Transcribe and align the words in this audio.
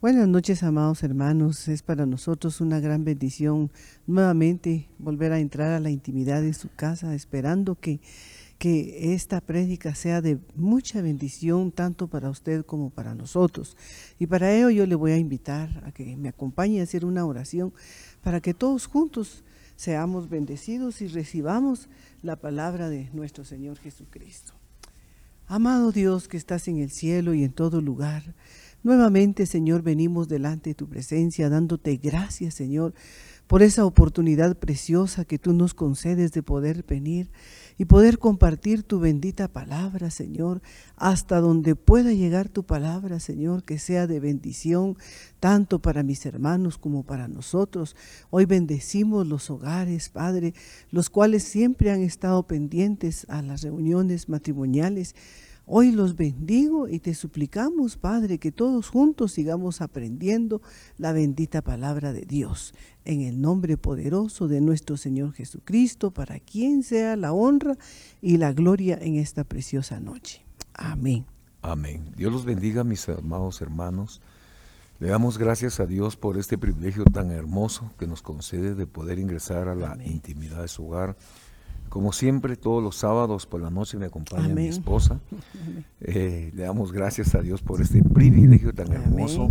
Buenas 0.00 0.28
noches, 0.28 0.62
amados 0.62 1.02
hermanos. 1.02 1.66
Es 1.66 1.82
para 1.82 2.06
nosotros 2.06 2.60
una 2.60 2.78
gran 2.78 3.02
bendición 3.02 3.72
nuevamente 4.06 4.88
volver 4.96 5.32
a 5.32 5.40
entrar 5.40 5.72
a 5.72 5.80
la 5.80 5.90
intimidad 5.90 6.40
de 6.40 6.54
su 6.54 6.68
casa, 6.70 7.16
esperando 7.16 7.74
que, 7.74 7.98
que 8.58 9.12
esta 9.12 9.40
prédica 9.40 9.96
sea 9.96 10.22
de 10.22 10.38
mucha 10.54 11.02
bendición 11.02 11.72
tanto 11.72 12.06
para 12.06 12.30
usted 12.30 12.64
como 12.64 12.90
para 12.90 13.16
nosotros. 13.16 13.76
Y 14.20 14.28
para 14.28 14.54
ello 14.54 14.70
yo 14.70 14.86
le 14.86 14.94
voy 14.94 15.10
a 15.10 15.18
invitar 15.18 15.82
a 15.84 15.90
que 15.90 16.16
me 16.16 16.28
acompañe 16.28 16.78
a 16.78 16.84
hacer 16.84 17.04
una 17.04 17.26
oración 17.26 17.74
para 18.22 18.40
que 18.40 18.54
todos 18.54 18.86
juntos 18.86 19.42
seamos 19.74 20.28
bendecidos 20.28 21.02
y 21.02 21.08
recibamos 21.08 21.88
la 22.22 22.36
palabra 22.36 22.88
de 22.88 23.10
nuestro 23.12 23.44
Señor 23.44 23.78
Jesucristo. 23.78 24.54
Amado 25.50 25.92
Dios 25.92 26.28
que 26.28 26.36
estás 26.36 26.68
en 26.68 26.78
el 26.78 26.90
cielo 26.90 27.32
y 27.32 27.42
en 27.42 27.52
todo 27.52 27.80
lugar, 27.80 28.34
Nuevamente, 28.84 29.46
Señor, 29.46 29.82
venimos 29.82 30.28
delante 30.28 30.70
de 30.70 30.74
tu 30.74 30.88
presencia, 30.88 31.48
dándote 31.48 31.96
gracias, 31.96 32.54
Señor, 32.54 32.94
por 33.48 33.62
esa 33.62 33.84
oportunidad 33.84 34.56
preciosa 34.56 35.24
que 35.24 35.38
tú 35.38 35.52
nos 35.52 35.74
concedes 35.74 36.32
de 36.32 36.42
poder 36.42 36.84
venir 36.86 37.30
y 37.78 37.86
poder 37.86 38.18
compartir 38.18 38.82
tu 38.82 39.00
bendita 39.00 39.48
palabra, 39.48 40.10
Señor, 40.10 40.60
hasta 40.96 41.40
donde 41.40 41.74
pueda 41.74 42.12
llegar 42.12 42.48
tu 42.48 42.64
palabra, 42.64 43.18
Señor, 43.20 43.64
que 43.64 43.78
sea 43.78 44.06
de 44.06 44.20
bendición 44.20 44.96
tanto 45.40 45.80
para 45.80 46.02
mis 46.02 46.24
hermanos 46.26 46.76
como 46.76 47.04
para 47.04 47.26
nosotros. 47.26 47.96
Hoy 48.30 48.44
bendecimos 48.44 49.26
los 49.26 49.50
hogares, 49.50 50.08
Padre, 50.10 50.54
los 50.90 51.08
cuales 51.08 51.42
siempre 51.42 51.90
han 51.90 52.02
estado 52.02 52.46
pendientes 52.46 53.26
a 53.28 53.42
las 53.42 53.62
reuniones 53.62 54.28
matrimoniales 54.28 55.14
Hoy 55.70 55.92
los 55.92 56.16
bendigo 56.16 56.88
y 56.88 56.98
te 56.98 57.14
suplicamos, 57.14 57.98
Padre, 57.98 58.38
que 58.38 58.50
todos 58.50 58.88
juntos 58.88 59.32
sigamos 59.32 59.82
aprendiendo 59.82 60.62
la 60.96 61.12
bendita 61.12 61.60
palabra 61.60 62.14
de 62.14 62.22
Dios. 62.22 62.72
En 63.04 63.20
el 63.20 63.42
nombre 63.42 63.76
poderoso 63.76 64.48
de 64.48 64.62
nuestro 64.62 64.96
Señor 64.96 65.34
Jesucristo, 65.34 66.10
para 66.10 66.40
quien 66.40 66.82
sea 66.82 67.16
la 67.16 67.34
honra 67.34 67.76
y 68.22 68.38
la 68.38 68.54
gloria 68.54 68.98
en 68.98 69.16
esta 69.16 69.44
preciosa 69.44 70.00
noche. 70.00 70.42
Amén. 70.72 71.26
Amén. 71.60 72.14
Dios 72.16 72.32
los 72.32 72.46
bendiga, 72.46 72.82
mis 72.82 73.06
amados 73.10 73.60
hermanos. 73.60 74.22
Le 75.00 75.08
damos 75.08 75.36
gracias 75.36 75.80
a 75.80 75.86
Dios 75.86 76.16
por 76.16 76.38
este 76.38 76.56
privilegio 76.56 77.04
tan 77.04 77.30
hermoso 77.30 77.92
que 77.98 78.06
nos 78.06 78.22
concede 78.22 78.74
de 78.74 78.86
poder 78.86 79.18
ingresar 79.18 79.68
a 79.68 79.74
la 79.74 79.98
intimidad 80.02 80.62
de 80.62 80.68
su 80.68 80.86
hogar 80.86 81.14
como 81.88 82.12
siempre, 82.12 82.56
todos 82.56 82.82
los 82.82 82.96
sábados 82.96 83.46
por 83.46 83.60
la 83.60 83.70
noche 83.70 83.96
me 83.96 84.06
acompaña 84.06 84.48
mi 84.48 84.66
esposa. 84.66 85.20
Eh, 86.00 86.52
le 86.54 86.62
damos 86.62 86.92
gracias 86.92 87.34
a 87.34 87.40
Dios 87.40 87.60
por 87.60 87.82
este 87.82 88.02
privilegio 88.04 88.72
tan 88.72 88.92
hermoso 88.92 89.50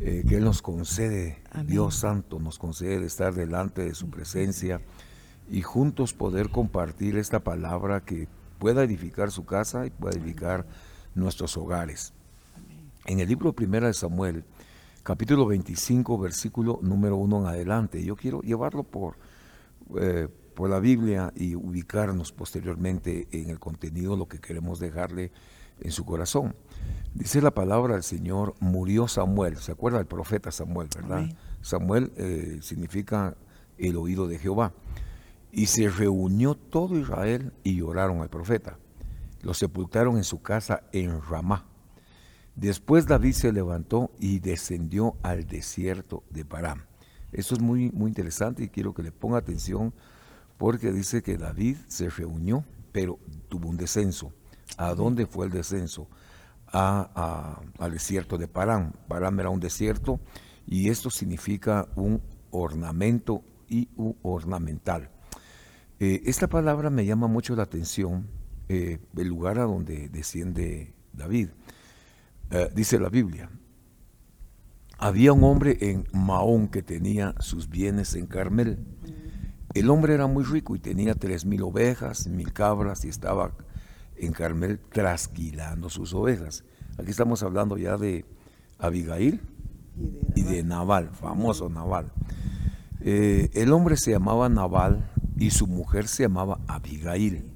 eh, 0.00 0.24
que 0.28 0.36
Él 0.36 0.44
nos 0.44 0.60
concede. 0.60 1.38
Dios 1.64 1.94
Santo 1.94 2.38
nos 2.38 2.58
concede 2.58 3.00
de 3.00 3.06
estar 3.06 3.34
delante 3.34 3.82
de 3.82 3.94
su 3.94 4.08
presencia 4.10 4.82
y 5.50 5.62
juntos 5.62 6.12
poder 6.12 6.50
compartir 6.50 7.16
esta 7.16 7.40
palabra 7.40 8.02
que 8.02 8.28
pueda 8.58 8.84
edificar 8.84 9.30
su 9.30 9.46
casa 9.46 9.86
y 9.86 9.90
pueda 9.90 10.18
edificar 10.18 10.66
nuestros 11.14 11.56
hogares. 11.56 12.12
En 13.06 13.20
el 13.20 13.28
libro 13.28 13.54
Primera 13.54 13.86
de 13.86 13.94
Samuel, 13.94 14.44
capítulo 15.02 15.46
25, 15.46 16.18
versículo 16.18 16.78
número 16.82 17.16
1 17.16 17.40
en 17.40 17.46
adelante, 17.46 18.04
yo 18.04 18.16
quiero 18.16 18.42
llevarlo 18.42 18.82
por... 18.82 19.16
Eh, 19.98 20.28
por 20.54 20.70
la 20.70 20.80
Biblia 20.80 21.32
y 21.36 21.54
ubicarnos 21.54 22.32
posteriormente 22.32 23.28
en 23.32 23.50
el 23.50 23.58
contenido, 23.58 24.16
lo 24.16 24.28
que 24.28 24.38
queremos 24.38 24.78
dejarle 24.80 25.32
en 25.80 25.92
su 25.92 26.04
corazón. 26.04 26.54
Dice 27.14 27.40
la 27.40 27.50
palabra 27.50 27.94
del 27.94 28.02
Señor, 28.02 28.54
murió 28.60 29.08
Samuel, 29.08 29.56
¿se 29.56 29.72
acuerda 29.72 29.98
del 29.98 30.06
profeta 30.06 30.50
Samuel, 30.50 30.88
verdad? 30.94 31.28
Samuel 31.60 32.12
eh, 32.16 32.58
significa 32.62 33.36
el 33.78 33.96
oído 33.96 34.28
de 34.28 34.38
Jehová. 34.38 34.72
Y 35.52 35.66
se 35.66 35.88
reunió 35.88 36.54
todo 36.54 36.96
Israel 36.96 37.52
y 37.64 37.76
lloraron 37.76 38.20
al 38.20 38.30
profeta. 38.30 38.78
Lo 39.42 39.54
sepultaron 39.54 40.16
en 40.16 40.24
su 40.24 40.40
casa 40.40 40.84
en 40.92 41.20
Ramá. 41.20 41.66
Después 42.54 43.06
David 43.06 43.32
se 43.32 43.52
levantó 43.52 44.12
y 44.20 44.38
descendió 44.38 45.16
al 45.22 45.46
desierto 45.46 46.22
de 46.30 46.44
Param. 46.44 46.84
Esto 47.32 47.54
es 47.54 47.60
muy, 47.60 47.90
muy 47.90 48.08
interesante 48.08 48.64
y 48.64 48.68
quiero 48.68 48.92
que 48.92 49.02
le 49.02 49.12
ponga 49.12 49.38
atención 49.38 49.94
porque 50.60 50.92
dice 50.92 51.22
que 51.22 51.38
David 51.38 51.78
se 51.88 52.10
reunió, 52.10 52.66
pero 52.92 53.18
tuvo 53.48 53.70
un 53.70 53.78
descenso. 53.78 54.34
¿A 54.76 54.94
dónde 54.94 55.26
fue 55.26 55.46
el 55.46 55.52
descenso? 55.52 56.06
al 56.72 57.90
desierto 57.90 58.36
de 58.36 58.46
Parán. 58.46 58.92
Parán 59.08 59.40
era 59.40 59.48
un 59.48 59.58
desierto 59.58 60.20
y 60.66 60.90
esto 60.90 61.08
significa 61.08 61.88
un 61.96 62.20
ornamento 62.50 63.42
y 63.70 63.88
un 63.96 64.16
ornamental. 64.22 65.10
Eh, 65.98 66.20
esta 66.26 66.46
palabra 66.46 66.90
me 66.90 67.06
llama 67.06 67.26
mucho 67.26 67.56
la 67.56 67.62
atención, 67.62 68.28
eh, 68.68 68.98
el 69.16 69.28
lugar 69.28 69.58
a 69.58 69.64
donde 69.64 70.10
desciende 70.10 70.92
David. 71.14 71.48
Eh, 72.50 72.70
dice 72.74 73.00
la 73.00 73.08
Biblia, 73.08 73.50
había 74.98 75.32
un 75.32 75.42
hombre 75.42 75.78
en 75.80 76.06
Mahón 76.12 76.68
que 76.68 76.82
tenía 76.82 77.34
sus 77.40 77.70
bienes 77.70 78.14
en 78.14 78.26
Carmel 78.26 78.78
el 79.74 79.88
hombre 79.90 80.14
era 80.14 80.26
muy 80.26 80.44
rico 80.44 80.74
y 80.74 80.80
tenía 80.80 81.14
tres 81.14 81.44
mil 81.44 81.62
ovejas, 81.62 82.26
mil 82.26 82.52
cabras 82.52 83.04
y 83.04 83.08
estaba 83.08 83.52
en 84.16 84.32
Carmel 84.32 84.80
trasquilando 84.80 85.88
sus 85.88 86.12
ovejas. 86.12 86.64
Aquí 86.98 87.10
estamos 87.10 87.42
hablando 87.42 87.78
ya 87.78 87.96
de 87.96 88.24
Abigail 88.78 89.40
y 90.34 90.42
de 90.42 90.62
Naval, 90.64 91.10
famoso 91.12 91.68
Naval. 91.68 92.12
Eh, 93.00 93.50
el 93.54 93.72
hombre 93.72 93.96
se 93.96 94.10
llamaba 94.10 94.48
Naval 94.48 95.10
y 95.36 95.50
su 95.50 95.66
mujer 95.66 96.08
se 96.08 96.24
llamaba 96.24 96.60
Abigail. 96.66 97.50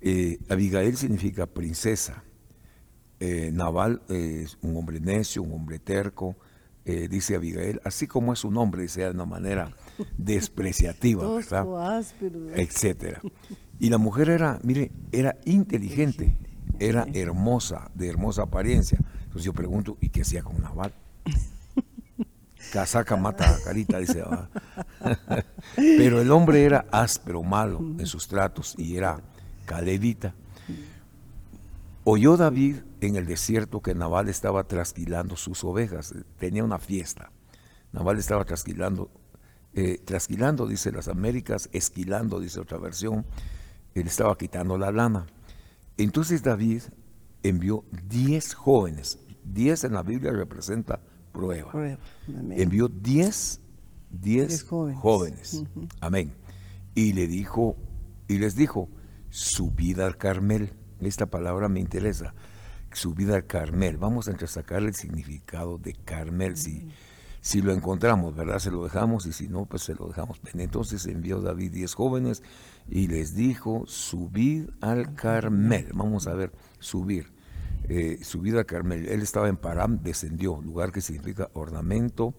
Eh, 0.00 0.38
Abigail 0.48 0.96
significa 0.96 1.46
princesa. 1.46 2.24
Eh, 3.20 3.50
Naval 3.52 4.02
es 4.08 4.58
un 4.60 4.76
hombre 4.76 5.00
necio, 5.00 5.42
un 5.42 5.52
hombre 5.52 5.78
terco, 5.78 6.36
dice 6.84 7.34
Abigail, 7.34 7.82
así 7.84 8.06
como 8.06 8.32
es 8.32 8.38
su 8.38 8.50
nombre, 8.50 8.80
dice 8.80 9.02
de 9.02 9.10
una 9.10 9.26
manera 9.26 9.76
despreciativa, 10.16 11.28
¿verdad? 11.28 12.04
Etcétera. 12.54 13.20
Y 13.78 13.90
la 13.90 13.98
mujer 13.98 14.30
era, 14.30 14.58
mire, 14.62 14.90
era 15.12 15.36
inteligente, 15.44 16.36
era 16.78 17.06
hermosa, 17.14 17.90
de 17.94 18.08
hermosa 18.08 18.42
apariencia. 18.42 18.98
Entonces 19.24 19.44
yo 19.44 19.52
pregunto, 19.52 19.96
¿y 20.00 20.08
qué 20.08 20.22
hacía 20.22 20.42
con 20.42 20.60
Naval? 20.60 20.92
Casaca 22.72 23.16
mata 23.16 23.48
a 23.48 23.60
carita, 23.62 23.98
dice. 23.98 24.22
Ah. 24.22 24.48
Pero 25.76 26.20
el 26.20 26.30
hombre 26.30 26.64
era 26.64 26.86
áspero, 26.90 27.42
malo 27.42 27.78
en 27.78 28.06
sus 28.06 28.26
tratos 28.28 28.74
y 28.76 28.96
era 28.96 29.20
calevita. 29.64 30.34
Oyó 32.04 32.36
David 32.36 32.76
en 33.00 33.16
el 33.16 33.26
desierto 33.26 33.80
que 33.80 33.94
Naval 33.94 34.28
estaba 34.28 34.64
trasquilando 34.64 35.36
sus 35.36 35.62
ovejas. 35.62 36.14
Tenía 36.38 36.64
una 36.64 36.78
fiesta. 36.78 37.30
Naval 37.92 38.18
estaba 38.18 38.44
trasquilando 38.44 39.10
eh, 39.74 39.98
trasquilando, 40.04 40.66
dice 40.66 40.92
las 40.92 41.08
Américas, 41.08 41.68
esquilando, 41.72 42.40
dice 42.40 42.60
otra 42.60 42.78
versión, 42.78 43.24
él 43.94 44.06
estaba 44.06 44.36
quitando 44.36 44.78
la 44.78 44.92
lana. 44.92 45.26
Entonces 45.96 46.42
David 46.42 46.82
envió 47.42 47.84
10 48.08 48.54
jóvenes, 48.54 49.18
10 49.44 49.84
en 49.84 49.92
la 49.94 50.02
Biblia 50.02 50.32
representa 50.32 51.00
prueba. 51.32 51.72
envió 52.26 52.88
10 52.88 53.60
10 54.10 54.64
jóvenes. 54.64 55.64
Amén. 56.00 56.32
Y 56.94 57.12
le 57.12 57.26
dijo 57.26 57.76
y 58.26 58.38
les 58.38 58.54
dijo, 58.54 58.88
subida 59.30 60.06
al 60.06 60.16
Carmel. 60.16 60.72
Esta 61.00 61.26
palabra 61.26 61.68
me 61.68 61.80
interesa. 61.80 62.34
Subida 62.92 63.36
al 63.36 63.46
Carmel. 63.46 63.96
Vamos 63.96 64.28
a 64.28 64.46
sacar 64.46 64.82
el 64.82 64.94
significado 64.94 65.78
de 65.78 65.94
Carmel. 65.94 66.56
Si, 66.56 66.88
si 67.40 67.62
lo 67.62 67.72
encontramos, 67.72 68.34
¿verdad? 68.34 68.58
Se 68.58 68.70
lo 68.70 68.84
dejamos 68.84 69.26
y 69.26 69.32
si 69.32 69.48
no, 69.48 69.66
pues 69.66 69.82
se 69.82 69.94
lo 69.94 70.08
dejamos. 70.08 70.40
Entonces 70.54 71.06
envió 71.06 71.40
David 71.40 71.72
diez 71.72 71.94
jóvenes 71.94 72.42
y 72.90 73.08
les 73.08 73.34
dijo, 73.34 73.84
subid 73.86 74.70
al 74.80 75.14
Carmel. 75.14 75.88
Vamos 75.94 76.26
a 76.26 76.34
ver, 76.34 76.52
subir. 76.78 77.32
Eh, 77.88 78.18
subid 78.22 78.56
al 78.56 78.66
Carmel. 78.66 79.08
Él 79.08 79.22
estaba 79.22 79.48
en 79.48 79.56
Param, 79.56 80.02
descendió, 80.02 80.60
lugar 80.60 80.92
que 80.92 81.00
significa 81.00 81.50
ornamento. 81.54 82.34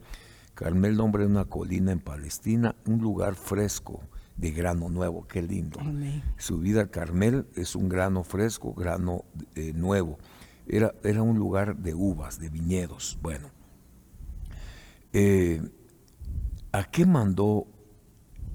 Carmel, 0.53 0.97
nombre 0.97 1.23
de 1.23 1.29
una 1.29 1.45
colina 1.45 1.91
en 1.91 1.99
Palestina, 1.99 2.75
un 2.85 2.99
lugar 2.99 3.35
fresco 3.35 4.01
de 4.35 4.51
grano 4.51 4.89
nuevo, 4.89 5.27
qué 5.27 5.41
lindo. 5.41 5.79
Subid 6.37 6.77
al 6.77 6.89
Carmel 6.89 7.45
es 7.55 7.75
un 7.75 7.89
grano 7.89 8.23
fresco, 8.23 8.73
grano 8.73 9.25
eh, 9.55 9.73
nuevo. 9.73 10.17
Era, 10.67 10.93
era 11.03 11.21
un 11.21 11.37
lugar 11.37 11.77
de 11.77 11.93
uvas, 11.93 12.39
de 12.39 12.49
viñedos. 12.49 13.17
Bueno, 13.21 13.49
eh, 15.13 15.61
¿a 16.71 16.83
qué 16.85 17.05
mandó 17.05 17.67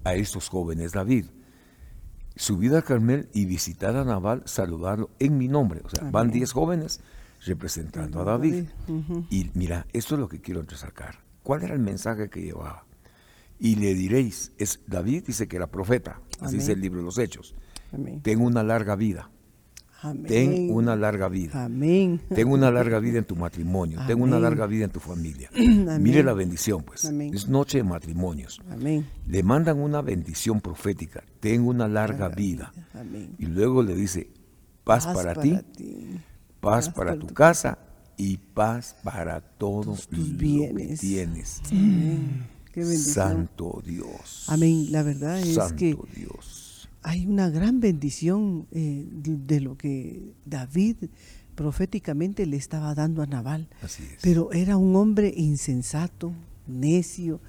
a 0.04 0.14
estos 0.14 0.48
jóvenes 0.48 0.92
David? 0.92 1.26
Subir 2.36 2.74
a 2.74 2.82
Carmel 2.82 3.28
y 3.32 3.46
visitar 3.46 3.96
a 3.96 4.04
Naval, 4.04 4.42
saludarlo 4.44 5.10
en 5.18 5.38
mi 5.38 5.48
nombre. 5.48 5.82
O 5.84 5.88
sea, 5.88 6.10
van 6.10 6.30
diez 6.30 6.52
jóvenes, 6.52 7.00
representando 7.44 8.20
a 8.20 8.24
David. 8.24 8.66
Y 9.30 9.50
mira, 9.54 9.86
esto 9.92 10.14
es 10.14 10.20
lo 10.20 10.28
que 10.28 10.40
quiero 10.40 10.62
resaltar. 10.62 11.20
¿Cuál 11.42 11.62
era 11.62 11.74
el 11.74 11.80
mensaje 11.80 12.28
que 12.30 12.42
llevaba? 12.42 12.86
Y 13.58 13.76
le 13.76 13.94
diréis, 13.94 14.52
es 14.58 14.80
David 14.86 15.24
dice 15.26 15.46
que 15.46 15.56
era 15.56 15.68
profeta, 15.68 16.20
así 16.40 16.56
dice 16.56 16.72
el 16.72 16.80
libro 16.80 17.00
de 17.00 17.04
los 17.04 17.18
Hechos. 17.18 17.54
Tengo 18.22 18.44
una 18.44 18.62
larga 18.62 18.96
vida. 18.96 19.30
Ten 20.26 20.70
una 20.70 20.96
larga 20.96 21.28
vida. 21.28 21.64
Amén. 21.64 22.20
Ten 22.34 22.48
una 22.48 22.70
larga 22.70 22.98
vida 22.98 23.18
en 23.18 23.24
tu 23.24 23.36
matrimonio. 23.36 24.00
Ten 24.06 24.20
una 24.20 24.38
larga 24.38 24.66
vida 24.66 24.84
en 24.84 24.90
tu 24.90 25.00
familia. 25.00 25.50
Mire 26.00 26.22
la 26.22 26.34
bendición, 26.34 26.82
pues. 26.82 27.04
Es 27.04 27.48
noche 27.48 27.78
de 27.78 27.84
matrimonios. 27.84 28.60
Le 29.26 29.42
mandan 29.42 29.80
una 29.80 30.02
bendición 30.02 30.60
profética. 30.60 31.22
Ten 31.40 31.62
una 31.62 31.88
larga, 31.88 32.28
vida. 32.28 32.72
Y 33.38 33.46
luego 33.46 33.82
le 33.82 33.94
dice, 33.94 34.28
paz, 34.84 35.06
para, 35.06 35.34
ti, 35.34 35.58
paz, 36.60 36.90
para, 36.90 37.18
tu 37.18 37.26
casa 37.28 37.78
y 38.16 38.36
paz 38.36 38.96
para 39.02 39.40
todos 39.40 40.08
tus 40.08 40.36
bienes. 40.36 41.00
que 41.00 41.06
tienes. 41.06 41.62
Santo 42.98 43.82
Dios. 43.84 44.46
Amén. 44.48 44.88
La 44.90 45.02
verdad 45.02 45.38
es 45.38 45.54
Santo 45.54 45.76
que 45.76 45.96
Dios 46.14 46.63
hay 47.04 47.26
una 47.26 47.50
gran 47.50 47.80
bendición 47.80 48.66
eh, 48.72 49.06
de 49.12 49.60
lo 49.60 49.76
que 49.76 50.32
David 50.46 50.96
proféticamente 51.54 52.46
le 52.46 52.56
estaba 52.56 52.94
dando 52.94 53.22
a 53.22 53.26
Nabal. 53.26 53.68
Pero 54.22 54.50
era 54.52 54.78
un 54.78 54.96
hombre 54.96 55.32
insensato, 55.36 56.32
necio, 56.66 57.40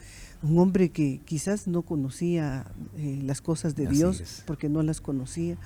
un 0.44 0.60
hombre 0.60 0.90
que 0.90 1.22
quizás 1.24 1.68
no 1.68 1.84
conocía 1.84 2.70
eh, 2.98 3.22
las 3.24 3.42
cosas 3.42 3.76
de 3.76 3.88
Dios 3.88 4.44
porque 4.46 4.68
no 4.68 4.84
las 4.84 5.00
conocía, 5.00 5.58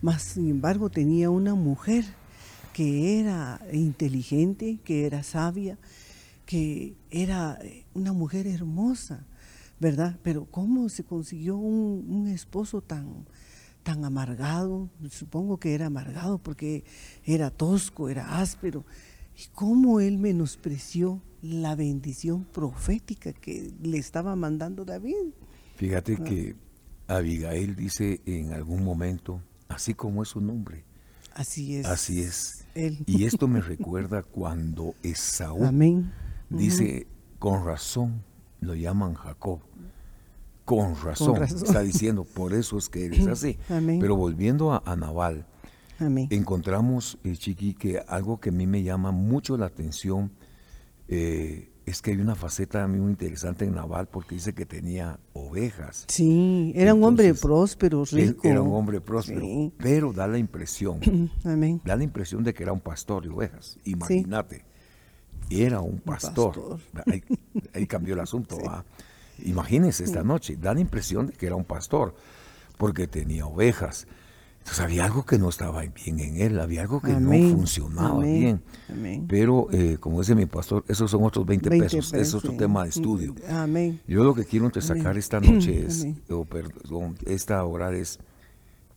mas 0.00 0.22
sin 0.22 0.48
embargo 0.48 0.88
tenía 0.88 1.28
una 1.28 1.54
mujer 1.54 2.04
que 2.72 3.20
era 3.20 3.60
inteligente, 3.72 4.78
que 4.84 5.04
era 5.04 5.22
sabia, 5.22 5.78
que 6.46 6.94
era 7.10 7.58
una 7.92 8.14
mujer 8.14 8.46
hermosa 8.46 9.24
¿verdad? 9.80 10.18
Pero 10.22 10.46
¿cómo 10.46 10.88
se 10.88 11.04
consiguió 11.04 11.56
un, 11.56 12.26
esposo 12.28 12.80
tan, 12.80 13.26
tan 13.82 14.04
amargado? 14.04 14.88
Supongo 15.10 15.58
que 15.58 15.74
era 15.74 15.86
amargado 15.86 16.38
porque 16.38 16.84
era 17.24 17.50
tosco, 17.50 18.08
era 18.08 18.40
áspero. 18.40 18.84
¿Y 19.36 19.48
cómo 19.52 20.00
él 20.00 20.18
menospreció 20.18 21.20
la 21.42 21.74
bendición 21.74 22.44
profética 22.44 23.32
que 23.32 23.72
le 23.82 23.98
estaba 23.98 24.36
mandando 24.36 24.84
David? 24.84 25.32
Fíjate 25.76 26.18
ah. 26.20 26.24
que 26.24 26.56
Abigail 27.08 27.74
dice 27.74 28.20
en 28.26 28.52
algún 28.52 28.84
momento, 28.84 29.42
así 29.68 29.94
como 29.94 30.22
es 30.22 30.30
su 30.30 30.40
nombre. 30.40 30.84
Así 31.34 31.76
es. 31.76 31.86
Así 31.86 32.22
es. 32.22 32.64
Y 33.06 33.24
esto 33.24 33.48
me 33.48 33.60
recuerda 33.60 34.22
cuando 34.22 34.94
Esaú 35.02 35.68
dice, 36.48 37.08
con 37.40 37.64
razón 37.64 38.22
lo 38.64 38.74
llaman 38.74 39.14
Jacob. 39.14 39.60
Con 40.64 40.96
razón, 41.02 41.42
está 41.42 41.82
diciendo, 41.82 42.24
por 42.24 42.54
eso 42.54 42.78
es 42.78 42.88
que 42.88 43.04
eres 43.04 43.26
así. 43.26 43.58
Pero 43.68 44.16
volviendo 44.16 44.72
a, 44.72 44.96
Naval, 44.96 45.46
encontramos, 46.00 47.18
eh, 47.22 47.36
Chiqui, 47.36 47.74
que 47.74 47.98
algo 48.08 48.40
que 48.40 48.48
a 48.48 48.52
mí 48.52 48.66
me 48.66 48.82
llama 48.82 49.12
mucho 49.12 49.58
la 49.58 49.66
atención 49.66 50.32
eh, 51.08 51.70
es 51.84 52.00
que 52.00 52.12
hay 52.12 52.16
una 52.16 52.34
faceta 52.34 52.88
muy 52.88 53.10
interesante 53.10 53.66
en 53.66 53.74
Naval 53.74 54.08
porque 54.08 54.36
dice 54.36 54.54
que 54.54 54.64
tenía 54.64 55.20
ovejas. 55.34 56.06
Sí, 56.08 56.72
era 56.74 56.94
un 56.94 57.04
hombre 57.04 57.34
próspero, 57.34 58.06
rico. 58.06 58.48
Era 58.48 58.62
un 58.62 58.72
hombre 58.72 59.02
próspero, 59.02 59.70
pero 59.76 60.14
da 60.14 60.26
la 60.26 60.38
impresión, 60.38 60.98
da 61.84 61.96
la 61.96 62.04
impresión 62.04 62.42
de 62.42 62.54
que 62.54 62.62
era 62.62 62.72
un 62.72 62.80
pastor 62.80 63.24
de 63.24 63.28
ovejas. 63.28 63.78
Imagínate 63.84 64.64
era 65.62 65.80
un 65.80 65.98
pastor. 66.00 66.78
Ahí, 67.74 67.86
cambió 67.86 68.14
el 68.14 68.20
asunto. 68.20 68.58
Imagínense 69.44 70.04
esta 70.04 70.22
noche, 70.22 70.56
da 70.56 70.74
la 70.74 70.80
impresión 70.80 71.28
de 71.28 71.32
que 71.32 71.46
era 71.46 71.56
un 71.56 71.64
pastor, 71.64 72.14
porque 72.76 73.06
tenía 73.06 73.46
ovejas. 73.46 74.06
Entonces 74.64 74.82
había 74.82 75.04
algo 75.04 75.26
que 75.26 75.38
no 75.38 75.50
estaba 75.50 75.82
bien 75.82 76.18
en 76.20 76.40
él, 76.40 76.58
había 76.58 76.80
algo 76.80 77.02
que 77.02 77.12
no 77.12 77.30
funcionaba 77.50 78.24
bien. 78.24 78.62
Pero, 79.28 79.68
eh, 79.72 79.98
como 80.00 80.20
dice 80.20 80.34
mi 80.34 80.46
pastor, 80.46 80.84
esos 80.88 81.10
son 81.10 81.22
otros 81.22 81.44
20, 81.44 81.68
pesos, 81.68 82.14
es 82.14 82.32
otro 82.32 82.56
tema 82.56 82.84
de 82.84 82.88
estudio. 82.88 83.34
Yo 84.06 84.24
lo 84.24 84.34
que 84.34 84.46
quiero 84.46 84.70
sacar 84.80 85.18
esta 85.18 85.38
noche 85.40 85.84
es, 85.84 86.06
o 86.30 86.46
perdón, 86.46 87.16
esta 87.26 87.62
hora 87.64 87.94
es, 87.94 88.18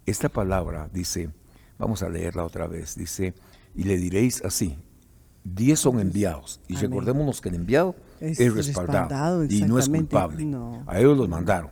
esta 0.05 0.29
palabra 0.29 0.89
dice, 0.93 1.31
vamos 1.77 2.01
a 2.01 2.07
leerla 2.07 2.45
otra 2.45 2.67
vez, 2.67 2.95
dice, 2.95 3.33
y 3.75 3.83
le 3.83 3.97
diréis 3.97 4.41
así, 4.45 4.77
Diez 5.43 5.79
son 5.79 5.99
enviados. 5.99 6.59
Y 6.67 6.75
recordémonos 6.75 7.39
que 7.39 7.49
el 7.49 7.55
enviado 7.55 7.95
es, 8.19 8.53
respaldado, 8.53 9.45
y 9.45 9.61
no 9.61 9.79
es 9.79 9.87
culpable. 9.87 10.45
A 10.87 10.99
ellos 10.99 11.17
los 11.17 11.29
mandaron. 11.29 11.71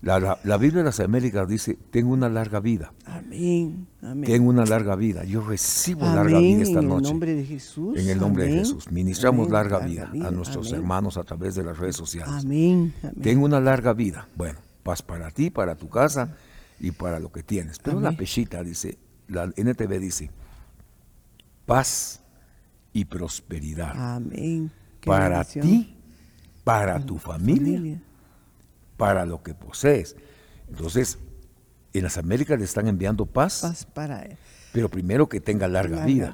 La, 0.00 0.56
Biblia 0.56 0.78
de 0.78 0.84
las 0.84 1.00
Américas 1.00 1.48
dice, 1.48 1.78
tengo 1.90 2.12
una 2.12 2.28
larga 2.28 2.60
vida. 2.60 2.92
Amén. 3.04 3.86
Tengo 4.24 4.48
una 4.48 4.64
larga 4.64 4.96
vida. 4.96 5.24
Yo 5.24 5.40
recibo 5.40 6.04
larga 6.06 6.38
vida 6.38 6.62
esta 6.62 6.82
noche. 6.82 6.98
En 6.98 7.04
el 7.04 7.10
nombre 7.12 7.34
de 7.34 7.44
Jesús. 7.44 7.98
En 7.98 8.08
el 8.08 8.18
nombre 8.18 8.44
de 8.44 8.52
Jesús. 8.58 8.90
Ministramos 8.90 9.50
larga, 9.50 9.78
vida 9.78 10.10
a 10.24 10.30
nuestros 10.30 10.72
hermanos 10.72 11.16
a 11.16 11.24
través 11.24 11.54
de 11.54 11.62
las 11.62 11.78
redes 11.78 11.96
sociales. 11.96 12.44
Amén. 12.44 12.94
Tengo 13.22 13.44
una 13.44 13.60
larga 13.60 13.92
vida. 13.92 14.28
Bueno, 14.36 14.58
paz 14.82 15.02
para 15.02 15.30
ti, 15.30 15.50
para 15.50 15.76
tu 15.76 15.88
casa 15.88 16.36
y 16.80 16.90
para 16.90 17.20
lo 17.20 17.30
que 17.30 17.42
tienes. 17.42 17.78
Pero 17.78 18.00
la 18.00 18.12
pechita 18.12 18.62
dice, 18.64 18.98
la 19.28 19.44
NTV 19.44 20.00
dice, 20.00 20.30
paz 21.66 22.21
y 22.92 23.04
prosperidad. 23.04 23.92
Amén. 23.94 24.70
para 25.04 25.44
ti, 25.44 25.96
para 26.64 27.00
tu 27.04 27.18
familia, 27.18 28.00
para 28.96 29.26
lo 29.26 29.42
que 29.42 29.54
posees. 29.54 30.16
Entonces, 30.68 31.18
en 31.92 32.04
las 32.04 32.18
Américas 32.18 32.58
le 32.58 32.64
están 32.64 32.88
enviando 32.88 33.26
paz, 33.26 33.60
paz 33.62 33.84
para 33.84 34.22
él. 34.22 34.36
pero 34.72 34.88
primero 34.88 35.28
que 35.28 35.40
tenga 35.40 35.68
larga, 35.68 36.04
vida. 36.04 36.32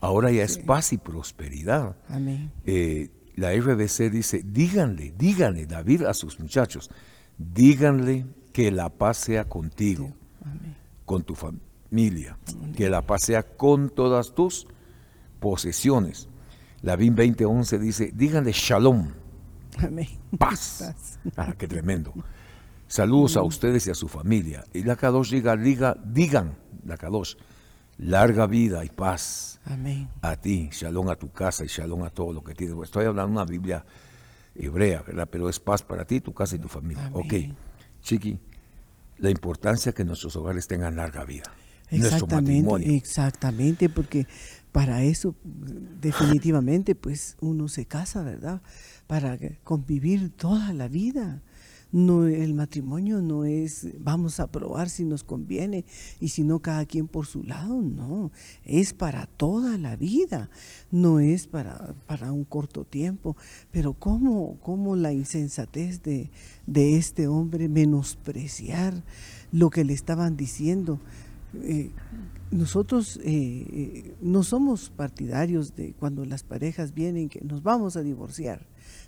Ahora 0.00 0.30
ya 0.30 0.42
es 0.44 0.58
paz 0.58 0.92
y 0.92 0.98
prosperidad. 0.98 1.96
Amén. 2.08 2.50
Eh, 2.66 3.10
la 3.36 3.52
RBC 3.52 4.10
dice, 4.10 4.42
díganle, 4.44 5.12
díganle, 5.16 5.66
David 5.66 6.04
a 6.04 6.14
sus 6.14 6.38
muchachos, 6.38 6.90
díganle 7.36 8.26
que 8.52 8.70
la 8.70 8.88
paz 8.90 9.16
sea 9.16 9.44
contigo, 9.48 10.12
con 11.04 11.24
tu 11.24 11.34
familia, 11.34 12.38
que 12.76 12.88
la 12.88 13.02
paz 13.02 13.22
sea 13.24 13.42
con 13.42 13.90
todas 13.90 14.34
tus 14.34 14.66
posesiones. 15.44 16.26
La 16.80 16.96
BIM 16.96 17.14
2011 17.14 17.78
dice, 17.78 18.12
díganle 18.14 18.52
shalom. 18.52 19.12
Amén. 19.76 20.08
Paz. 20.38 20.82
Ah, 21.36 21.52
qué 21.58 21.68
tremendo. 21.68 22.14
Saludos 22.86 23.36
a 23.36 23.42
ustedes 23.42 23.86
y 23.86 23.90
a 23.90 23.94
su 23.94 24.08
familia. 24.08 24.64
Y 24.72 24.84
la 24.84 24.96
Kadosh 24.96 25.30
diga, 25.30 25.54
diga, 25.54 25.98
digan, 26.02 26.56
la 26.86 26.96
Kadosh, 26.96 27.34
larga 27.98 28.46
vida 28.46 28.86
y 28.86 28.88
paz. 28.88 29.60
Amén. 29.66 30.08
A 30.22 30.36
ti, 30.36 30.70
shalom 30.72 31.10
a 31.10 31.16
tu 31.16 31.30
casa 31.30 31.62
y 31.62 31.68
shalom 31.68 32.04
a 32.04 32.08
todo 32.08 32.32
lo 32.32 32.42
que 32.42 32.54
tienes. 32.54 32.74
Estoy 32.82 33.04
hablando 33.04 33.28
de 33.28 33.42
una 33.42 33.44
Biblia 33.44 33.84
hebrea, 34.54 35.02
¿verdad? 35.02 35.28
Pero 35.30 35.50
es 35.50 35.60
paz 35.60 35.82
para 35.82 36.06
ti, 36.06 36.22
tu 36.22 36.32
casa 36.32 36.56
y 36.56 36.58
tu 36.58 36.68
familia. 36.68 37.10
Ok, 37.12 37.34
Chiqui, 38.00 38.38
la 39.18 39.28
importancia 39.28 39.92
que 39.92 40.06
nuestros 40.06 40.36
hogares 40.36 40.66
tengan 40.66 40.96
larga 40.96 41.22
vida. 41.26 41.52
Exactamente, 41.90 42.96
exactamente, 42.96 43.88
porque 43.90 44.26
para 44.74 45.04
eso 45.04 45.36
definitivamente 46.00 46.96
pues 46.96 47.36
uno 47.40 47.68
se 47.68 47.86
casa, 47.86 48.24
¿verdad? 48.24 48.60
Para 49.06 49.38
convivir 49.62 50.30
toda 50.30 50.72
la 50.72 50.88
vida. 50.88 51.44
No, 51.92 52.26
el 52.26 52.54
matrimonio 52.54 53.22
no 53.22 53.44
es 53.44 53.86
vamos 54.00 54.40
a 54.40 54.48
probar 54.48 54.90
si 54.90 55.04
nos 55.04 55.22
conviene 55.22 55.84
y 56.18 56.30
si 56.30 56.42
no 56.42 56.58
cada 56.58 56.86
quien 56.86 57.06
por 57.06 57.26
su 57.26 57.44
lado, 57.44 57.82
no, 57.82 58.32
es 58.64 58.92
para 58.94 59.26
toda 59.26 59.78
la 59.78 59.94
vida, 59.94 60.50
no 60.90 61.20
es 61.20 61.46
para, 61.46 61.94
para 62.08 62.32
un 62.32 62.42
corto 62.42 62.84
tiempo. 62.84 63.36
Pero 63.70 63.92
¿cómo, 63.92 64.58
cómo 64.60 64.96
la 64.96 65.12
insensatez 65.12 66.02
de, 66.02 66.32
de 66.66 66.96
este 66.96 67.28
hombre 67.28 67.68
menospreciar 67.68 69.04
lo 69.52 69.70
que 69.70 69.84
le 69.84 69.92
estaban 69.92 70.36
diciendo? 70.36 70.98
Eh, 71.62 71.92
nosotros 72.50 73.18
eh, 73.18 73.22
eh, 73.24 74.14
no 74.20 74.42
somos 74.42 74.90
partidarios 74.90 75.74
de 75.74 75.92
cuando 75.92 76.24
las 76.24 76.42
parejas 76.42 76.94
vienen 76.94 77.28
que 77.28 77.40
nos 77.40 77.62
vamos 77.62 77.96
a 77.96 78.02
divorciar, 78.02 78.66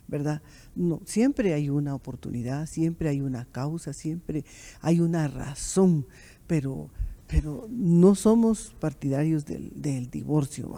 ¿verdad? 0.08 0.42
No, 0.74 1.00
siempre 1.04 1.54
hay 1.54 1.68
una 1.68 1.94
oportunidad, 1.94 2.66
siempre 2.66 3.08
hay 3.08 3.20
una 3.20 3.44
causa, 3.44 3.92
siempre 3.92 4.44
hay 4.80 5.00
una 5.00 5.28
razón, 5.28 6.06
pero, 6.46 6.90
pero 7.28 7.68
no 7.70 8.14
somos 8.14 8.74
partidarios 8.80 9.44
del, 9.44 10.10
divorcio, 10.10 10.74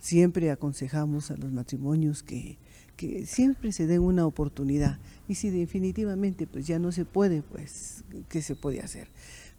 Siempre 0.00 0.50
aconsejamos 0.50 1.30
a 1.30 1.36
los 1.38 1.50
matrimonios 1.50 2.22
que, 2.22 2.58
que 2.96 3.26
siempre 3.26 3.72
se 3.72 3.86
den 3.86 4.02
una 4.02 4.26
oportunidad 4.26 4.98
y 5.28 5.36
si 5.36 5.50
definitivamente 5.50 6.46
pues 6.46 6.66
ya 6.66 6.78
no 6.78 6.92
se 6.92 7.04
puede, 7.04 7.42
pues 7.42 8.04
¿qué 8.28 8.42
se 8.42 8.54
puede 8.54 8.80
hacer? 8.80 9.08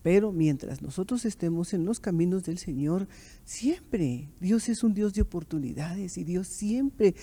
Pero 0.05 0.31
mientras 0.31 0.83
nosotros 0.83 1.25
estemos 1.25 1.73
en 1.73 1.83
los 1.83 1.99
caminos 1.99 2.43
del 2.43 2.59
Señor, 2.59 3.07
siempre 3.43 4.29
Dios 4.39 4.69
es 4.69 4.83
un 4.83 4.93
Dios 4.93 5.15
de 5.15 5.23
oportunidades 5.23 6.19
y 6.19 6.23
Dios 6.23 6.47
siempre 6.47 7.15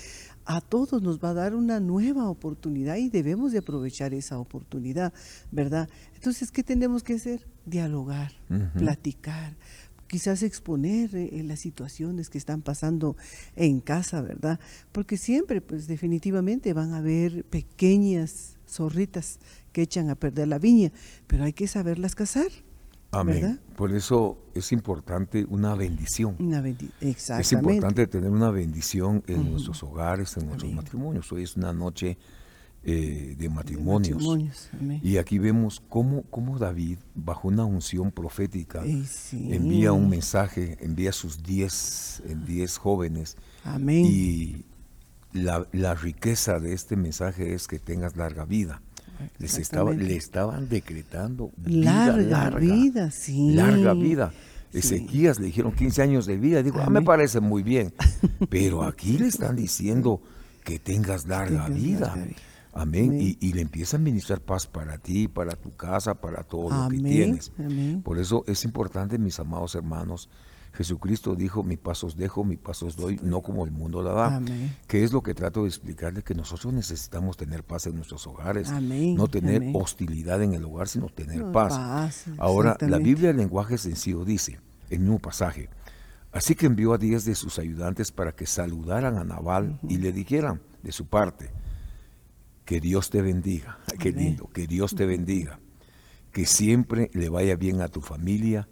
a 0.45 0.61
todos 0.61 1.01
nos 1.01 1.21
va 1.21 1.31
a 1.31 1.35
dar 1.35 1.55
una 1.55 1.79
nueva 1.79 2.29
oportunidad 2.29 2.97
y 2.97 3.09
debemos 3.09 3.53
de 3.53 3.59
aprovechar 3.59 4.15
esa 4.15 4.41
oportunidad, 4.41 5.12
¿verdad? 5.53 5.89
Entonces, 6.17 6.51
¿qué 6.51 6.65
tenemos 6.65 7.05
que 7.05 7.15
hacer? 7.15 7.47
Dialogar, 7.67 8.33
platicar, 8.77 9.57
quizás 10.09 10.43
exponer 10.43 11.15
eh, 11.15 11.41
las 11.45 11.61
situaciones 11.61 12.31
que 12.31 12.39
están 12.39 12.62
pasando 12.62 13.17
en 13.55 13.79
casa, 13.79 14.23
¿verdad? 14.23 14.59
Porque 14.91 15.19
siempre, 15.19 15.61
pues 15.61 15.87
definitivamente 15.87 16.73
van 16.73 16.95
a 16.95 16.97
haber 16.97 17.45
pequeñas 17.45 18.59
zorritas 18.69 19.39
que 19.71 19.83
echan 19.83 20.11
a 20.11 20.17
perder 20.17 20.49
la 20.49 20.59
viña, 20.59 20.91
pero 21.29 21.45
hay 21.45 21.53
que 21.53 21.69
saberlas 21.69 22.17
cazar. 22.17 22.51
Amén. 23.12 23.61
Por 23.76 23.92
eso 23.92 24.38
es 24.54 24.73
importante 24.73 25.45
una 25.49 25.75
bendición. 25.75 26.37
Una 26.38 26.66
exactamente. 27.00 27.42
Es 27.42 27.52
importante 27.52 28.07
tener 28.07 28.31
una 28.31 28.50
bendición 28.50 29.23
en 29.26 29.50
nuestros 29.50 29.83
hogares, 29.83 30.37
en 30.38 30.47
nuestros 30.47 30.73
matrimonios. 30.73 31.31
Hoy 31.31 31.42
es 31.42 31.57
una 31.57 31.75
noche 31.75 32.16
eh, 32.85 33.37
de 33.38 33.49
matrimonios. 33.49 34.71
y 35.02 35.19
aquí 35.19 35.38
vemos 35.38 35.83
cómo, 35.88 36.23
cómo, 36.31 36.59
David, 36.59 36.99
bajo 37.14 37.49
una 37.49 37.64
unción 37.64 38.11
profética, 38.11 38.83
envía 39.33 39.92
un 39.92 40.09
mensaje, 40.09 40.78
envía 40.81 41.12
sus 41.12 41.42
diez, 41.42 42.23
diez 42.47 42.78
jóvenes. 42.78 43.37
Amén. 43.62 44.07
Y 44.07 44.64
la, 45.33 45.66
la, 45.73 45.95
riqueza 45.95 46.59
de 46.59 46.73
este 46.73 46.97
mensaje 46.97 47.54
es 47.54 47.69
que 47.69 47.78
tengas 47.78 48.16
larga 48.16 48.47
vida. 48.47 48.83
Les 49.38 49.59
estaba, 49.59 49.93
le 49.93 50.17
estaban 50.17 50.69
decretando 50.69 51.50
vida, 51.57 52.17
larga, 52.17 52.59
vida, 52.59 53.11
sí. 53.11 53.52
Larga 53.52 53.95
vida. 53.95 54.33
Ezequías 54.73 55.38
le 55.38 55.47
dijeron 55.47 55.73
15 55.73 56.02
años 56.02 56.26
de 56.26 56.37
vida. 56.37 56.62
Digo, 56.62 56.81
ah, 56.81 56.88
me 56.88 57.02
parece 57.02 57.41
muy 57.41 57.62
bien. 57.62 57.93
Pero 58.49 58.85
aquí 58.85 59.19
le 59.19 59.26
están 59.26 59.57
diciendo 59.57 60.21
que 60.64 60.79
tengas 60.79 61.26
larga 61.26 61.69
vida. 61.69 62.14
Amén. 62.73 63.19
Y, 63.21 63.52
le 63.52 63.61
empieza 63.61 63.99
a 63.99 64.00
ministrar 64.00 64.41
paz 64.41 64.67
para 64.67 64.97
ti, 64.97 65.29
para 65.29 65.57
tu 65.57 65.76
casa, 65.76 66.14
para 66.14 66.43
todo 66.43 66.71
lo 66.71 66.88
que 66.88 66.99
tienes. 66.99 67.52
Por 68.02 68.19
eso 68.19 68.45
es 68.47 68.64
importante, 68.64 69.19
mis 69.19 69.38
amados 69.38 69.75
hermanos, 69.75 70.31
Jesucristo 70.75 71.35
dijo, 71.35 71.62
mi 71.62 71.76
paso 71.76 72.07
os 72.07 72.17
dejo, 72.17 72.45
mi 72.45 72.57
paso 72.57 72.87
os 72.87 72.97
doy, 72.97 73.21
no 73.23 73.43
como 73.43 73.64
el 73.64 73.71
mundo 73.71 74.02
la 74.02 74.12
da. 74.12 74.43
Que 74.87 75.05
es 75.05 75.12
lo 75.12 75.23
que 75.23 75.35
trato 75.35 75.62
de 75.62 75.69
explicarle, 75.69 76.23
que 76.23 76.35
nosotros 76.35 76.73
necesitamos 76.73 77.37
tener 77.37 77.62
paz 77.62 77.87
en 77.87 77.97
nuestros 77.97 78.26
hogares. 78.26 78.71
No 78.71 79.29
tener 79.29 79.62
hostilidad 79.75 80.43
en 80.43 80.55
el 80.55 80.64
hogar, 80.64 80.88
sino 80.88 81.09
tener 81.09 81.52
paz. 81.52 82.25
Ahora, 82.38 82.76
la 82.81 82.99
Biblia 82.99 83.31
en 83.31 83.37
lenguaje 83.37 83.76
sencillo 83.76 84.25
dice, 84.25 84.61
en 84.88 84.97
el 84.97 85.00
mismo 85.00 85.19
pasaje, 85.19 85.69
así 86.33 86.55
que 86.55 86.67
envió 86.67 86.95
a 86.95 86.99
diez 86.99 87.25
de 87.25 87.35
sus 87.35 87.59
ayudantes 87.59 88.11
para 88.11 88.33
que 88.33 88.47
saludaran 88.47 89.19
a 89.19 89.25
Nabal 89.25 89.79
y 89.88 89.99
le 89.99 90.12
dijeran 90.12 90.62
de 90.83 90.93
su 90.93 91.07
parte, 91.07 91.50
que 92.64 92.81
Dios 92.81 93.11
te 93.11 93.21
bendiga. 93.21 93.79
Qué 93.99 94.12
lindo. 94.12 94.49
Que 94.52 94.67
Dios 94.67 94.95
te 94.95 95.05
bendiga. 95.05 95.59
Que 96.33 96.47
siempre 96.47 97.11
le 97.12 97.29
vaya 97.29 97.57
bien 97.57 97.83
a 97.83 97.88
tu 97.88 98.00
familia. 98.00 98.69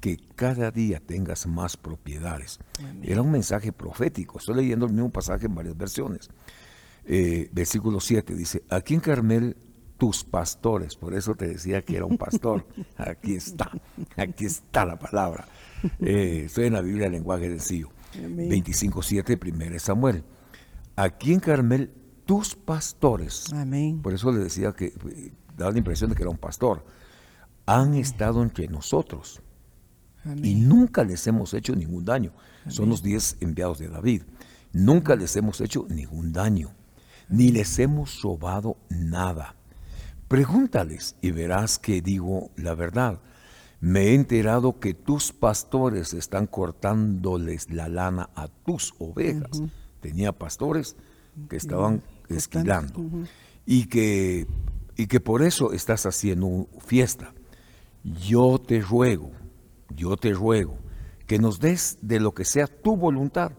Que 0.00 0.16
cada 0.34 0.70
día 0.70 1.00
tengas 1.00 1.46
más 1.46 1.76
propiedades. 1.76 2.58
Era 3.02 3.22
un 3.22 3.30
mensaje 3.30 3.72
profético. 3.72 4.38
Estoy 4.38 4.56
leyendo 4.56 4.86
el 4.86 4.92
mismo 4.92 5.10
pasaje 5.10 5.46
en 5.46 5.54
varias 5.54 5.76
versiones. 5.76 6.30
Eh, 7.04 7.48
versículo 7.52 8.00
7 8.00 8.34
dice, 8.34 8.62
aquí 8.70 8.94
en 8.94 9.00
Carmel 9.00 9.56
tus 10.00 10.24
pastores, 10.24 10.96
por 10.96 11.12
eso 11.12 11.34
te 11.34 11.46
decía 11.46 11.82
que 11.82 11.96
era 11.96 12.06
un 12.06 12.16
pastor. 12.16 12.66
Aquí 12.96 13.34
está, 13.34 13.70
aquí 14.16 14.46
está 14.46 14.86
la 14.86 14.98
palabra. 14.98 15.46
Eh, 16.00 16.44
estoy 16.46 16.66
en 16.66 16.72
la 16.72 16.80
Biblia 16.80 17.06
en 17.06 17.12
lenguaje 17.12 17.48
sencillo. 17.48 17.90
25.7, 18.14 19.38
primero 19.38 19.78
Samuel. 19.78 20.24
Aquí 20.96 21.34
en 21.34 21.40
Carmel 21.40 21.92
tus 22.24 22.54
pastores. 22.54 23.52
Amén. 23.52 24.00
Por 24.00 24.14
eso 24.14 24.32
le 24.32 24.38
decía 24.38 24.72
que 24.72 24.86
eh, 24.86 25.32
daba 25.56 25.72
la 25.72 25.78
impresión 25.78 26.08
de 26.10 26.16
que 26.16 26.22
era 26.22 26.30
un 26.30 26.38
pastor. 26.38 26.84
Han 27.66 27.94
estado 27.94 28.42
entre 28.42 28.68
nosotros. 28.68 29.42
Y 30.42 30.54
nunca 30.54 31.04
les 31.04 31.26
hemos 31.26 31.54
hecho 31.54 31.74
ningún 31.74 32.04
daño. 32.04 32.32
Son 32.68 32.88
los 32.88 33.02
diez 33.02 33.36
enviados 33.40 33.78
de 33.78 33.88
David. 33.88 34.22
Nunca 34.72 35.16
les 35.16 35.34
hemos 35.36 35.60
hecho 35.60 35.86
ningún 35.88 36.32
daño. 36.32 36.70
Ni 37.28 37.50
les 37.50 37.78
hemos 37.78 38.20
robado 38.22 38.76
nada. 38.88 39.56
Pregúntales 40.28 41.16
y 41.22 41.30
verás 41.30 41.78
que 41.78 42.02
digo 42.02 42.50
la 42.56 42.74
verdad. 42.74 43.20
Me 43.80 44.08
he 44.08 44.14
enterado 44.14 44.78
que 44.78 44.92
tus 44.92 45.32
pastores 45.32 46.12
están 46.12 46.46
cortándoles 46.46 47.70
la 47.70 47.88
lana 47.88 48.28
a 48.34 48.48
tus 48.48 48.94
ovejas. 48.98 49.62
Tenía 50.00 50.32
pastores 50.32 50.96
que 51.48 51.56
estaban 51.56 52.02
esquilando. 52.28 53.00
y, 53.64 53.86
que, 53.86 54.46
y 54.96 55.06
que 55.06 55.20
por 55.20 55.42
eso 55.42 55.72
estás 55.72 56.04
haciendo 56.04 56.68
fiesta. 56.84 57.32
Yo 58.04 58.58
te 58.58 58.80
ruego, 58.80 59.30
yo 59.94 60.16
te 60.16 60.32
ruego, 60.32 60.78
que 61.26 61.38
nos 61.38 61.60
des 61.60 61.98
de 62.02 62.20
lo 62.20 62.34
que 62.34 62.44
sea 62.44 62.66
tu 62.66 62.96
voluntad. 62.96 63.52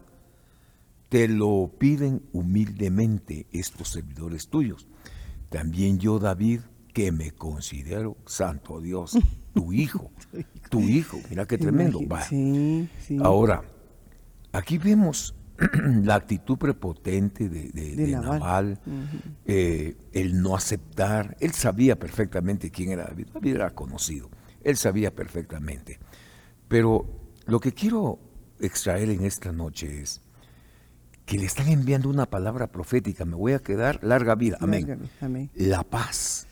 Te 1.08 1.28
lo 1.28 1.70
piden 1.78 2.22
humildemente 2.32 3.46
estos 3.52 3.88
servidores 3.88 4.48
tuyos. 4.48 4.86
También 5.50 5.98
yo, 5.98 6.18
David, 6.18 6.60
que 6.92 7.12
me 7.12 7.32
considero 7.32 8.16
santo 8.26 8.80
Dios, 8.80 9.18
tu 9.54 9.72
hijo, 9.72 10.10
tu 10.70 10.80
hijo, 10.80 11.18
mira 11.28 11.46
qué 11.46 11.58
tremendo. 11.58 12.00
Ahora, 13.20 13.62
aquí 14.52 14.78
vemos 14.78 15.34
la 16.02 16.14
actitud 16.14 16.58
prepotente 16.58 17.48
de, 17.48 18.06
Naval, 18.08 18.80
eh, 19.44 19.96
el 20.12 20.40
no 20.40 20.56
aceptar, 20.56 21.36
él 21.40 21.52
sabía 21.52 21.98
perfectamente 21.98 22.70
quién 22.70 22.90
era 22.90 23.04
David, 23.04 23.28
David 23.32 23.54
era 23.54 23.70
conocido, 23.70 24.30
él 24.62 24.76
sabía 24.76 25.14
perfectamente. 25.14 25.98
Pero 26.72 27.04
lo 27.44 27.60
que 27.60 27.72
quiero 27.74 28.18
extraer 28.58 29.10
en 29.10 29.26
esta 29.26 29.52
noche 29.52 30.00
es 30.00 30.22
que 31.26 31.36
le 31.36 31.44
están 31.44 31.68
enviando 31.68 32.08
una 32.08 32.24
palabra 32.24 32.68
profética, 32.68 33.26
me 33.26 33.36
voy 33.36 33.52
a 33.52 33.58
quedar 33.58 34.02
larga 34.02 34.34
vida, 34.36 34.56
amén. 34.58 35.10
La 35.54 35.84
paz. 35.84 36.46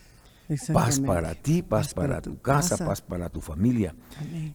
Paz 0.75 1.01
para 1.01 1.35
ti, 1.35 1.63
paz, 1.63 1.95
para, 1.95 2.21
tu 2.21 2.39
casa, 2.39 2.77
paz 2.77 3.01
para 3.01 3.31
tu 3.31 3.41
familia. 3.41 3.95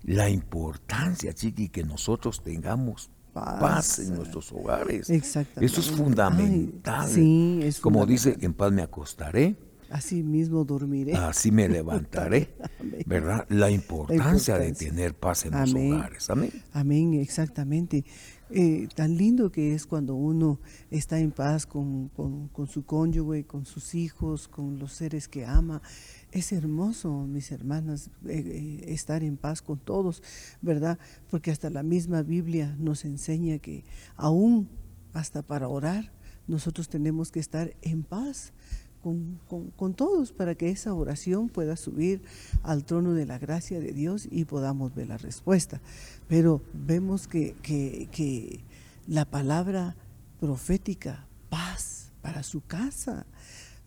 La 0.04 0.30
importancia, 0.30 1.34
chiqui, 1.34 1.70
que 1.70 1.84
nosotros 1.84 2.44
tengamos 2.44 3.10
paz, 3.34 3.98
en 3.98 4.18
nuestros 4.18 4.52
hogares. 4.52 5.10
Exactamente. 5.10 5.66
Eso 5.66 5.82
es 5.82 5.90
fundamental. 5.90 7.10
sí, 7.10 7.62
es 7.64 7.80
Como 7.80 8.06
dice, 8.06 8.38
en 8.40 8.54
paz 8.54 8.72
me 8.72 8.84
acostaré. 8.84 9.56
Así 9.96 10.24
mismo 10.24 10.66
dormiré. 10.66 11.14
Así 11.14 11.52
me 11.52 11.70
levantaré. 11.70 12.54
¿Verdad? 13.06 13.46
La 13.48 13.72
importancia, 13.72 14.58
de 14.58 14.74
tener 14.74 15.14
paz 15.14 15.46
en 15.46 15.52
los 15.52 15.74
hogares. 15.74 16.30
Amén. 16.30 16.52
Amén, 16.74 17.14
exactamente. 17.14 18.04
Eh, 18.50 18.90
tan 18.94 19.16
lindo 19.16 19.54
que 19.54 19.74
es 19.74 19.86
cuando 19.86 20.16
uno 20.16 20.60
está 20.92 21.20
en 21.20 21.32
paz 21.32 21.66
con, 21.66 22.10
con 22.10 22.68
su 22.68 22.84
cónyuge, 22.86 23.46
con 23.46 23.66
sus 23.66 23.96
hijos, 23.96 24.50
con 24.50 24.80
los 24.80 24.92
seres 24.92 25.30
que 25.30 25.46
ama. 25.46 25.82
Es 26.34 26.52
hermoso, 26.52 27.26
mis 27.26 27.54
hermanas, 27.54 28.10
eh, 28.28 28.44
eh, 28.46 28.94
estar 28.94 29.24
en 29.24 29.38
paz 29.38 29.62
con 29.62 29.80
todos, 29.80 30.22
¿verdad? 30.62 31.00
Porque 31.32 31.52
hasta 31.52 31.70
la 31.70 31.84
misma 31.84 32.22
Biblia 32.22 32.76
nos 32.78 33.06
enseña 33.06 33.60
que 33.60 33.86
aún 34.18 34.68
hasta 35.14 35.42
para 35.42 35.70
orar, 35.70 36.12
nosotros 36.48 36.90
tenemos 36.90 37.32
que 37.32 37.40
estar 37.40 37.74
en 37.82 38.04
paz 38.04 38.54
con, 39.06 39.94
todos 39.94 40.32
para 40.32 40.56
que 40.56 40.70
esa 40.70 40.94
oración 40.94 41.50
pueda 41.50 41.76
subir 41.76 42.24
al 42.64 42.84
trono 42.86 43.14
de 43.14 43.26
la 43.26 43.38
gracia 43.38 43.80
de 43.80 43.94
Dios 43.94 44.28
y 44.32 44.46
podamos 44.46 44.96
ver 44.96 45.08
la 45.08 45.18
respuesta. 45.18 45.80
Pero 46.28 46.62
vemos 46.74 47.28
que, 47.28 47.56
que 47.62 48.64
la 49.08 49.26
palabra 49.26 49.96
profética, 50.40 51.28
paz 51.50 52.12
para 52.22 52.42
su 52.42 52.62
casa, 52.62 53.26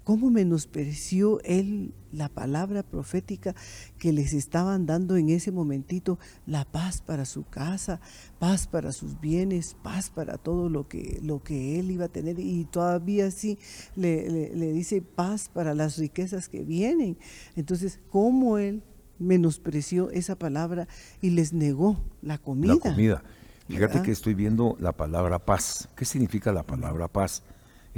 cómo 0.08 0.30
menospreció 0.30 1.38
él 1.42 1.92
la 2.12 2.30
palabra 2.30 2.82
profética 2.82 3.54
que 3.98 4.10
les 4.10 4.32
estaban 4.32 4.86
dando 4.86 5.18
en 5.18 5.28
ese 5.28 5.52
momentito, 5.52 6.18
la 6.46 6.64
paz 6.64 7.02
para 7.02 7.26
su 7.26 7.44
casa, 7.44 8.00
paz 8.38 8.66
para 8.66 8.92
sus 8.92 9.20
bienes, 9.20 9.76
paz 9.82 10.08
para 10.08 10.38
todo 10.38 10.70
lo 10.70 10.88
que, 10.88 11.20
lo 11.22 11.42
que 11.42 11.78
él 11.78 11.90
iba 11.90 12.06
a 12.06 12.08
tener 12.08 12.38
y 12.38 12.64
todavía 12.64 13.30
sí 13.30 13.58
le, 13.96 14.72
dice 14.72 15.02
paz 15.02 15.50
para 15.52 15.74
las 15.74 15.98
riquezas 15.98 16.48
que 16.48 16.64
vienen. 16.64 17.18
Entonces, 17.54 18.00
¿cómo 18.08 18.56
él 18.56 18.82
menospreció 19.18 20.08
esa 20.08 20.38
palabra 20.38 20.88
y 21.20 21.28
les 21.28 21.52
negó 21.52 22.02
la 22.22 22.38
comida? 22.38 22.76
La 22.76 22.80
comida. 22.80 23.22
Fíjate 23.68 24.00
que 24.00 24.12
estoy 24.12 24.32
viendo 24.32 24.74
la 24.80 24.92
palabra 24.92 25.38
paz. 25.38 25.86
¿Qué 25.94 26.06
significa 26.06 26.50
la 26.50 26.62
palabra 26.62 27.08
paz? 27.08 27.42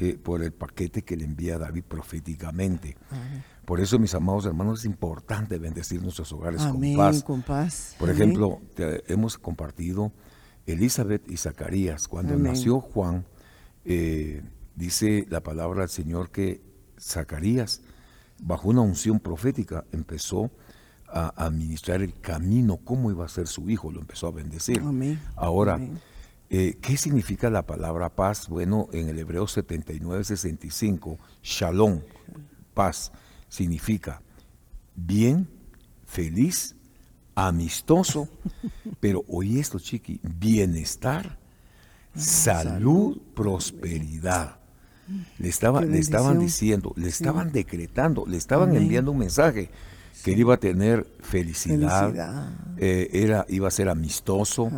Eh, 0.03 0.17
por 0.17 0.43
el 0.43 0.51
paquete 0.51 1.03
que 1.03 1.15
le 1.15 1.27
envía 1.27 1.59
David 1.59 1.85
proféticamente. 1.87 2.97
Por 3.67 3.81
eso, 3.81 3.99
mis 3.99 4.15
amados 4.15 4.47
hermanos, 4.47 4.79
es 4.79 4.85
importante 4.87 5.59
bendecir 5.59 6.01
nuestros 6.01 6.33
hogares 6.33 6.63
con 6.63 6.81
paz. 6.97 7.23
Por 7.99 8.09
ejemplo, 8.09 8.63
hemos 9.09 9.37
compartido 9.37 10.11
Elizabeth 10.65 11.31
y 11.31 11.37
Zacarías. 11.37 12.09
Cuando 12.09 12.35
nació 12.39 12.81
Juan, 12.81 13.27
eh, 13.85 14.43
dice 14.75 15.27
la 15.29 15.43
palabra 15.43 15.81
del 15.81 15.91
Señor 15.91 16.31
que 16.31 16.63
Zacarías, 16.99 17.83
bajo 18.43 18.71
una 18.71 18.81
unción 18.81 19.21
profética, 19.21 19.85
empezó 19.93 20.51
a 21.13 21.45
administrar 21.45 22.01
el 22.01 22.19
camino, 22.19 22.79
cómo 22.79 23.11
iba 23.11 23.27
a 23.27 23.29
ser 23.29 23.49
su 23.49 23.69
hijo, 23.69 23.93
lo 23.93 24.01
empezó 24.01 24.29
a 24.29 24.31
bendecir. 24.31 24.83
Ahora, 25.37 25.79
eh, 26.51 26.79
¿qué 26.81 26.97
significa 26.97 27.49
la 27.49 27.65
palabra 27.67 28.11
paz? 28.11 28.49
Bueno, 28.49 28.89
en 28.93 29.09
el 29.09 29.19
hebreo 29.19 29.47
79-65, 29.47 31.17
shalom, 31.43 32.01
paz, 32.75 33.13
significa 33.49 34.21
bien, 34.97 35.49
feliz, 36.05 36.75
amistoso, 37.37 38.29
pero 38.99 39.25
oye 39.29 39.61
esto, 39.61 39.79
chiqui, 39.79 40.21
bienestar, 40.23 41.39
salud, 42.17 43.21
prosperidad. 43.35 44.57
Le, 45.39 45.49
estaba, 45.49 45.83
le 45.83 45.99
estaban 45.99 46.39
diciendo, 46.39 46.93
le 46.97 47.09
estaban 47.09 47.53
decretando, 47.53 48.27
le 48.27 48.37
estaban 48.37 48.75
enviando 48.77 49.13
un 49.13 49.19
mensaje 49.19 49.71
que 50.23 50.33
él 50.33 50.41
iba 50.41 50.55
a 50.55 50.57
tener 50.59 51.07
felicidad, 51.21 52.13
eh, 52.77 53.09
era, 53.13 53.47
iba 53.49 53.69
a 53.69 53.71
ser 53.71 53.89
amistoso, 53.89 54.71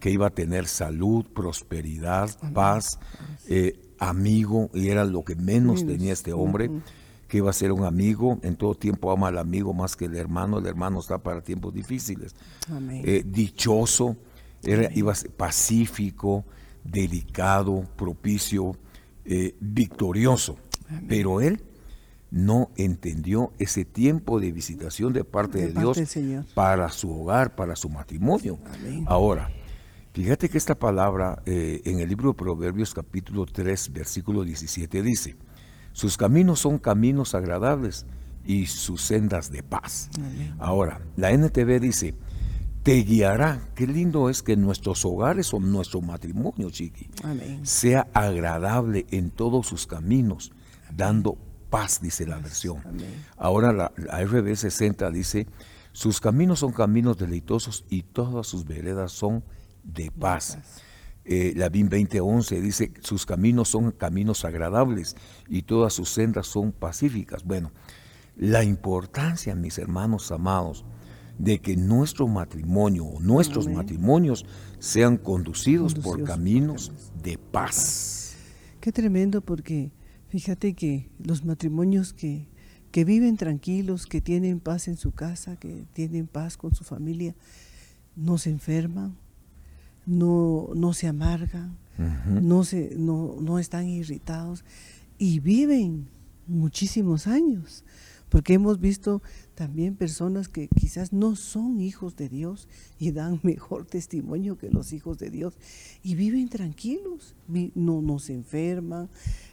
que 0.00 0.10
iba 0.10 0.28
a 0.28 0.30
tener 0.30 0.66
salud, 0.66 1.24
prosperidad, 1.26 2.30
paz, 2.52 2.98
eh, 3.48 3.78
amigo, 3.98 4.70
y 4.74 4.88
era 4.88 5.04
lo 5.04 5.24
que 5.24 5.36
menos 5.36 5.86
tenía 5.86 6.12
este 6.12 6.32
hombre, 6.32 6.70
que 7.28 7.38
iba 7.38 7.50
a 7.50 7.52
ser 7.52 7.72
un 7.72 7.84
amigo, 7.84 8.38
en 8.42 8.56
todo 8.56 8.74
tiempo 8.74 9.10
ama 9.10 9.28
al 9.28 9.38
amigo 9.38 9.74
más 9.74 9.96
que 9.96 10.06
el 10.06 10.16
hermano, 10.16 10.58
el 10.58 10.66
hermano 10.66 11.00
está 11.00 11.18
para 11.18 11.42
tiempos 11.42 11.74
difíciles, 11.74 12.34
eh, 12.90 13.22
dichoso, 13.26 14.16
era, 14.62 14.90
iba 14.94 15.12
a 15.12 15.14
ser 15.14 15.30
pacífico, 15.30 16.44
delicado, 16.84 17.84
propicio, 17.96 18.76
victorioso, 19.60 20.56
pero 21.08 21.40
él 21.40 21.60
no 22.36 22.70
entendió 22.76 23.54
ese 23.58 23.86
tiempo 23.86 24.38
de 24.38 24.52
visitación 24.52 25.14
de 25.14 25.24
parte 25.24 25.58
de, 25.58 25.72
Dios 25.72 25.98
para 26.54 26.90
su 26.90 27.10
hogar, 27.10 27.56
para 27.56 27.74
su 27.76 27.88
matrimonio. 27.88 28.58
Ahora, 29.06 29.50
fíjate 30.12 30.50
que 30.50 30.58
esta 30.58 30.74
palabra 30.74 31.42
eh, 31.46 31.80
en 31.86 31.98
el 31.98 32.10
libro 32.10 32.32
de 32.32 32.34
Proverbios 32.34 32.92
capítulo 32.92 33.46
3, 33.46 33.90
versículo 33.90 34.44
17 34.44 35.02
dice, 35.02 35.34
sus 35.92 36.18
caminos 36.18 36.60
son 36.60 36.76
caminos 36.78 37.34
agradables 37.34 38.04
y 38.44 38.66
sus 38.66 39.00
sendas 39.00 39.50
de 39.50 39.62
paz. 39.62 40.10
Ahora, 40.58 41.00
la 41.16 41.30
NTV 41.30 41.80
dice, 41.80 42.14
te 42.82 43.02
guiará. 43.02 43.70
Qué 43.74 43.86
lindo 43.86 44.28
es 44.28 44.42
que 44.42 44.58
nuestros 44.58 45.06
hogares 45.06 45.54
o 45.54 45.58
nuestro 45.58 46.02
matrimonio, 46.02 46.68
chiqui, 46.68 47.08
sea 47.62 48.08
agradable 48.12 49.06
en 49.10 49.30
todos 49.30 49.66
sus 49.66 49.86
caminos, 49.86 50.52
dando 50.94 51.38
paz, 51.70 52.00
dice 52.00 52.26
la 52.26 52.38
versión. 52.38 52.82
Ahora 53.36 53.72
la, 53.72 53.92
RB 54.24 54.56
60 54.56 55.10
dice, 55.10 55.46
sus 55.92 56.20
caminos 56.20 56.60
son 56.60 56.72
caminos 56.72 57.18
deleitosos 57.18 57.84
y 57.88 58.02
todas 58.02 58.46
sus 58.46 58.64
veredas 58.64 59.12
son 59.12 59.44
de 59.82 60.10
paz. 60.10 60.58
Eh, 61.24 61.52
la 61.56 61.68
BIM 61.68 61.88
2011 61.88 62.60
dice, 62.60 62.92
sus 63.00 63.26
caminos 63.26 63.68
son 63.68 63.90
caminos 63.90 64.44
agradables 64.44 65.16
y 65.48 65.62
todas 65.62 65.92
sus 65.92 66.10
sendas 66.10 66.46
son 66.46 66.72
pacíficas. 66.72 67.44
Bueno, 67.44 67.72
la 68.36 68.62
importancia, 68.62 69.54
mis 69.54 69.78
hermanos 69.78 70.30
amados, 70.30 70.84
de 71.38 71.60
que 71.60 71.76
nuestro 71.76 72.28
matrimonio, 72.28 73.06
nuestros 73.20 73.68
matrimonios 73.68 74.46
sean 74.78 75.16
conducidos, 75.16 75.94
por 75.94 76.22
caminos 76.24 76.92
de 77.22 77.38
paz. 77.38 78.36
Qué 78.80 78.92
tremendo 78.92 79.40
porque 79.40 79.90
Fíjate 80.28 80.74
que 80.74 81.08
los 81.18 81.44
matrimonios 81.44 82.12
que, 82.12 82.48
que 82.90 83.04
viven 83.04 83.36
tranquilos, 83.36 84.06
que 84.06 84.20
tienen 84.20 84.60
paz 84.60 84.88
en 84.88 84.96
su 84.96 85.12
casa, 85.12 85.56
que 85.56 85.84
tienen 85.92 86.26
paz 86.26 86.56
con 86.56 86.74
su 86.74 86.84
familia, 86.84 87.34
no 88.16 88.38
se 88.38 88.50
enferman, 88.50 89.16
no, 90.06 90.70
no 90.74 90.92
se 90.92 91.06
amargan, 91.06 91.76
no, 92.26 92.64
se, 92.64 92.94
no, 92.96 93.36
no 93.40 93.58
están 93.58 93.88
irritados 93.88 94.64
y 95.18 95.40
viven 95.40 96.08
muchísimos 96.46 97.26
años. 97.26 97.84
Porque 98.28 98.54
hemos 98.54 98.80
visto 98.80 99.22
también 99.54 99.94
personas 99.94 100.48
que 100.48 100.68
quizás 100.68 101.12
no 101.12 101.36
son 101.36 101.80
hijos 101.80 102.16
de 102.16 102.28
Dios 102.28 102.68
y 102.98 103.12
dan 103.12 103.40
mejor 103.44 103.86
testimonio 103.86 104.58
que 104.58 104.70
los 104.70 104.92
hijos 104.92 105.18
de 105.18 105.30
Dios 105.30 105.54
y 106.02 106.16
viven 106.16 106.48
tranquilos, 106.48 107.36
no, 107.74 108.02
no 108.02 108.18
se 108.18 108.34
enferman, 108.34 109.08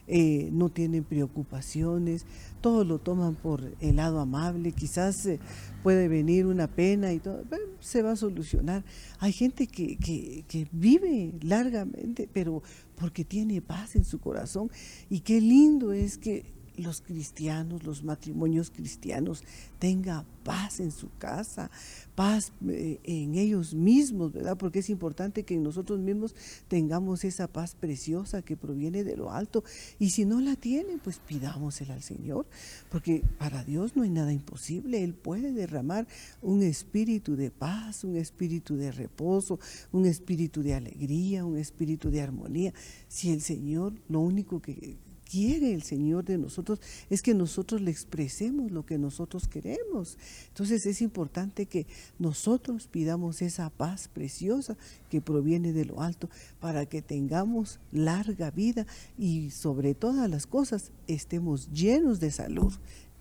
eh, 0.08 0.50
no 0.52 0.70
tienen 0.70 1.04
preocupaciones, 1.04 2.26
todo 2.62 2.84
lo 2.84 3.00
toman 3.00 3.36
por 3.36 3.74
el 3.80 3.96
lado 3.96 4.20
amable, 4.20 4.72
quizás 4.72 5.26
eh, 5.26 5.40
puede 5.82 6.08
venir 6.08 6.46
una 6.46 6.68
pena 6.68 7.14
y 7.14 7.20
todo, 7.20 7.44
se 7.80 8.02
va 8.02 8.12
a 8.12 8.16
solucionar. 8.16 8.84
Hay 9.20 9.32
gente 9.32 9.68
que, 9.68 9.98
que 9.98 10.68
vive 10.72 11.34
largamente, 11.42 12.30
pero 12.32 12.64
porque 12.96 13.24
tiene 13.24 13.62
paz 13.62 13.96
en 13.96 14.06
su 14.06 14.20
corazón 14.20 14.70
y 15.10 15.22
qué 15.22 15.42
lindo 15.42 15.94
es 15.94 16.18
que 16.18 16.46
los 16.78 17.02
cristianos, 17.02 17.84
los 17.84 18.04
matrimonios 18.04 18.72
cristianos, 18.72 19.44
tenga 19.80 20.26
paz 20.44 20.80
en 20.80 20.92
su 20.92 21.10
casa, 21.18 21.72
paz 22.16 22.52
eh, 22.68 23.00
en 23.04 23.36
ellos 23.36 23.74
mismos, 23.74 24.34
¿verdad? 24.34 24.58
Porque 24.58 24.80
es 24.80 24.90
importante 24.90 25.44
que 25.44 25.58
nosotros 25.58 26.00
mismos 26.00 26.36
tengamos 26.68 27.24
esa 27.24 27.48
paz 27.48 27.76
preciosa 27.76 28.42
que 28.42 28.58
proviene 28.58 29.04
de 29.04 29.16
lo 29.16 29.32
alto. 29.32 29.64
Y 30.00 30.12
si 30.12 30.26
no 30.26 30.42
la 30.42 30.56
tienen, 30.56 31.00
pues 31.00 31.20
pidámosela 31.20 31.94
al 31.94 32.04
Señor, 32.04 32.46
porque 32.90 33.24
para 33.38 33.64
Dios 33.64 33.96
no 33.96 34.04
hay 34.04 34.10
nada 34.10 34.34
imposible. 34.34 35.04
Él 35.04 35.14
puede 35.14 35.54
derramar 35.54 36.08
un 36.42 36.62
espíritu 36.64 37.36
de 37.36 37.52
paz, 37.52 38.04
un 38.04 38.18
espíritu 38.18 38.76
de 38.76 38.92
reposo, 38.92 39.60
un 39.92 40.06
espíritu 40.06 40.62
de 40.62 40.76
alegría, 40.76 41.46
un 41.46 41.58
espíritu 41.58 42.10
de 42.10 42.22
armonía. 42.22 42.74
Si 43.08 43.32
el 43.32 43.42
Señor 43.42 43.94
lo 44.10 44.20
único 44.20 44.62
que 44.62 44.98
quiere 45.34 45.74
el 45.74 45.82
Señor 45.82 46.26
de 46.26 46.38
nosotros 46.38 46.80
es 47.10 47.24
que 47.24 47.34
nosotros 47.34 47.82
le 47.82 47.90
expresemos 47.90 48.72
lo 48.72 48.86
que 48.86 49.00
nosotros 49.00 49.48
queremos. 49.48 50.20
Entonces 50.50 50.86
es 50.86 51.02
importante 51.02 51.66
que 51.66 51.88
nosotros 52.20 52.86
pidamos 52.86 53.42
esa 53.42 53.72
paz 53.72 54.08
preciosa 54.14 54.78
que 55.10 55.22
proviene 55.22 55.74
de 55.74 55.86
lo 55.86 56.02
alto 56.02 56.30
para 56.60 56.86
que 56.86 57.02
tengamos 57.02 57.80
larga 57.92 58.52
vida 58.52 58.86
y 59.18 59.50
sobre 59.50 59.96
todas 59.96 60.30
las 60.30 60.46
cosas 60.46 60.92
estemos 61.08 61.72
llenos 61.72 62.20
de 62.20 62.30
salud. 62.30 62.72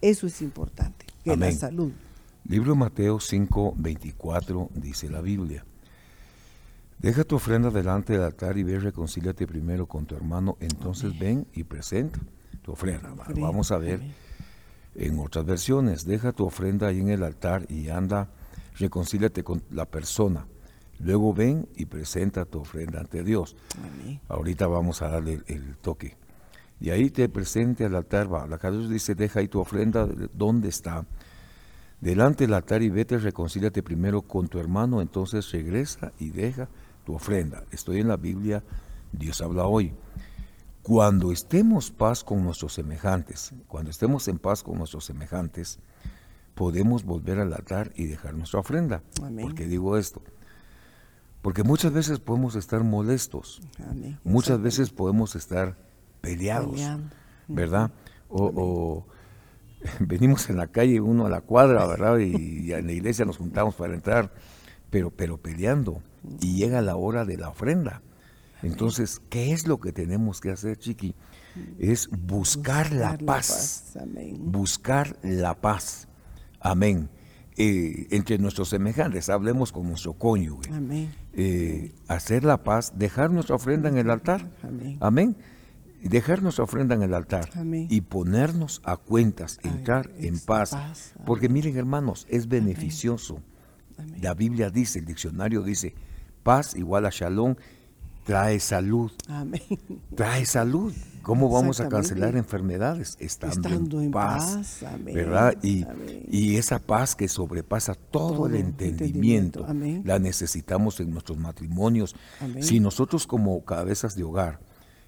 Eso 0.03 0.27
es 0.27 0.43
importante, 0.43 1.07
que 1.25 1.35
la 1.35 1.51
salud. 1.53 1.93
Libro 2.45 2.77
Mateo 2.77 3.21
5, 3.21 3.75
24 3.79 4.69
dice 4.75 5.09
la 5.09 5.23
Biblia. 5.23 5.65
Deja 7.03 7.25
tu 7.25 7.35
ofrenda 7.35 7.71
delante 7.71 8.13
del 8.13 8.23
altar 8.23 8.57
y 8.57 8.63
ve, 8.63 8.79
reconcíliate 8.79 9.45
primero 9.45 9.87
con 9.87 10.07
tu 10.07 10.15
hermano, 10.15 10.57
entonces 10.61 11.19
ven 11.19 11.49
y 11.53 11.65
presenta 11.65 12.21
tu 12.63 12.71
ofrenda. 12.73 13.13
Vamos 13.41 13.73
a 13.73 13.79
ver 13.79 14.01
en 14.95 15.19
otras 15.19 15.45
versiones, 15.45 16.05
deja 16.05 16.31
tu 16.31 16.47
ofrenda 16.47 16.87
ahí 16.87 17.01
en 17.01 17.09
el 17.09 17.25
altar 17.25 17.67
y 17.69 17.89
anda, 17.89 18.29
reconcíliate 18.79 19.43
con 19.43 19.65
la 19.73 19.85
persona. 19.85 20.47
Luego 21.01 21.35
ven 21.35 21.69
y 21.75 21.87
presenta 21.87 22.45
tu 22.45 22.61
ofrenda 22.61 23.01
ante 23.01 23.25
Dios. 23.25 23.57
Ahorita 24.29 24.69
vamos 24.69 25.03
a 25.03 25.09
darle 25.09 25.41
el, 25.49 25.77
toque. 25.79 26.17
Y 26.81 26.91
ahí 26.91 27.11
te 27.11 27.29
presente 27.29 27.85
al 27.85 27.97
altar, 27.97 28.33
va. 28.33 28.47
La 28.47 28.59
Dios 28.59 28.89
dice, 28.89 29.17
deja 29.17 29.41
ahí 29.41 29.49
tu 29.49 29.59
ofrenda, 29.59 30.07
¿dónde 30.33 30.69
está? 30.69 31.05
Delante 32.01 32.45
del 32.45 32.55
altar 32.55 32.81
y 32.83 32.91
vete, 32.91 33.19
reconcíliate 33.19 33.83
primero 33.83 34.23
con 34.23 34.47
tu 34.47 34.61
hermano, 34.61 35.01
entonces 35.01 35.51
regresa 35.51 36.13
y 36.21 36.31
deja 36.31 36.69
tu 37.05 37.15
ofrenda. 37.15 37.65
Estoy 37.71 38.01
en 38.01 38.09
la 38.09 38.17
Biblia, 38.17 38.63
Dios 39.13 39.41
habla 39.41 39.67
hoy. 39.67 39.93
Cuando 40.83 41.31
estemos 41.31 41.91
paz 41.91 42.25
con 42.25 42.43
nuestros 42.43 42.73
semejantes, 42.73 43.53
cuando 43.69 43.91
estemos 43.91 44.27
en 44.29 44.39
paz 44.39 44.63
con 44.63 44.79
nuestros 44.79 45.05
semejantes, 45.05 45.79
podemos 46.55 47.05
volver 47.05 47.39
al 47.39 47.53
altar 47.53 47.93
y 47.95 48.07
dejar 48.07 48.35
nuestra 48.35 48.61
ofrenda. 48.61 49.03
¿Por 49.41 49.55
qué 49.55 49.67
digo 49.67 49.97
esto? 49.97 50.23
Porque 51.41 51.63
muchas 51.63 51.93
veces 51.93 52.21
podemos 52.21 52.55
estar 52.57 52.85
molestos, 52.85 53.61
muchas 54.25 54.61
veces 54.61 54.91
podemos 54.91 55.35
estar 55.35 55.77
peleados, 56.21 56.81
¿verdad? 57.49 57.91
O, 58.29 59.05
venimos 60.01 60.49
en 60.51 60.57
la 60.57 60.69
calle 60.69 61.01
uno 61.01 61.27
a 61.27 61.29
la 61.29 61.41
cuadra, 61.41 61.87
¿verdad? 61.89 62.19
Y, 62.19 62.67
y, 62.67 62.73
en 62.73 62.87
la 62.87 62.93
iglesia 62.93 63.25
nos 63.25 63.39
juntamos 63.39 63.75
para 63.75 63.95
entrar, 63.95 64.33
pero, 64.91 65.11
pero 65.11 65.37
peleando 65.37 66.03
y 66.41 66.57
llega 66.57 66.83
la 66.83 66.97
hora 66.97 67.25
de 67.25 67.37
la 67.37 67.49
ofrenda. 67.49 68.03
Entonces, 68.63 69.21
¿qué 69.29 69.53
es 69.53 69.67
lo 69.67 69.81
que 69.81 69.93
tenemos 69.93 70.41
que 70.41 70.51
hacer, 70.51 70.79
Chiqui? 70.79 71.15
es 71.79 72.09
buscar, 72.11 72.93
la 72.93 73.19
paz. 73.19 73.95
Buscar 74.39 75.17
la 75.23 75.61
paz. 75.61 76.09
Amén. 76.61 77.11
Eh, 77.57 78.07
entre 78.11 78.39
nuestros 78.39 78.71
semejantes, 78.71 79.29
hablemos 79.29 79.73
con 79.73 79.87
nuestro 79.87 80.15
cónyuge. 80.15 80.71
Eh, 81.35 81.95
hacer 82.09 82.45
la 82.45 82.63
paz, 82.63 82.95
dejar 82.97 83.31
nuestra 83.31 83.57
ofrenda 83.57 83.89
en 83.89 83.99
el 83.99 84.11
altar. 84.11 84.51
Amén. 85.01 85.37
Dejar 86.03 86.43
nuestra 86.43 86.65
ofrenda 86.65 86.95
en 86.95 87.03
el 87.03 87.15
altar 87.15 87.49
y 87.89 88.01
ponernos 88.01 88.81
a 88.85 88.97
cuentas, 88.97 89.61
entrar 89.63 90.11
en 90.19 90.39
paz. 90.41 91.15
Porque 91.27 91.49
miren 91.49 91.77
hermanos, 91.77 92.27
es 92.29 92.49
beneficioso. 92.49 93.41
La 94.21 94.35
Biblia 94.35 94.71
dice, 94.71 95.01
el 95.01 95.05
diccionario 95.05 95.63
dice, 95.63 95.95
paz 96.43 96.75
igual 96.77 97.07
a 97.07 97.11
shalom, 97.11 97.57
trae 98.25 98.61
salud. 98.61 99.13
Trae 100.15 100.47
salud. 100.47 100.93
¿Cómo 101.23 101.49
vamos 101.49 101.81
a 101.81 101.89
cancelar 101.89 102.37
enfermedades? 102.37 103.17
Estando, 103.21 104.01
en, 104.01 104.11
paz, 104.11 104.85
¿verdad? 105.05 105.57
Y, 105.63 106.57
esa 106.57 106.81
paz 106.81 107.15
que 107.15 107.29
sobrepasa 107.29 107.95
todo, 107.95 108.47
el 108.47 108.57
entendimiento, 108.57 109.67
la 110.05 110.19
necesitamos 110.19 110.99
en 111.01 111.11
nuestros 111.11 111.39
matrimonios. 111.39 112.17
Si 112.61 112.81
nosotros 112.81 113.27
como 113.27 113.65
cabezas 113.65 114.17
de 114.17 114.25
hogar 114.25 114.61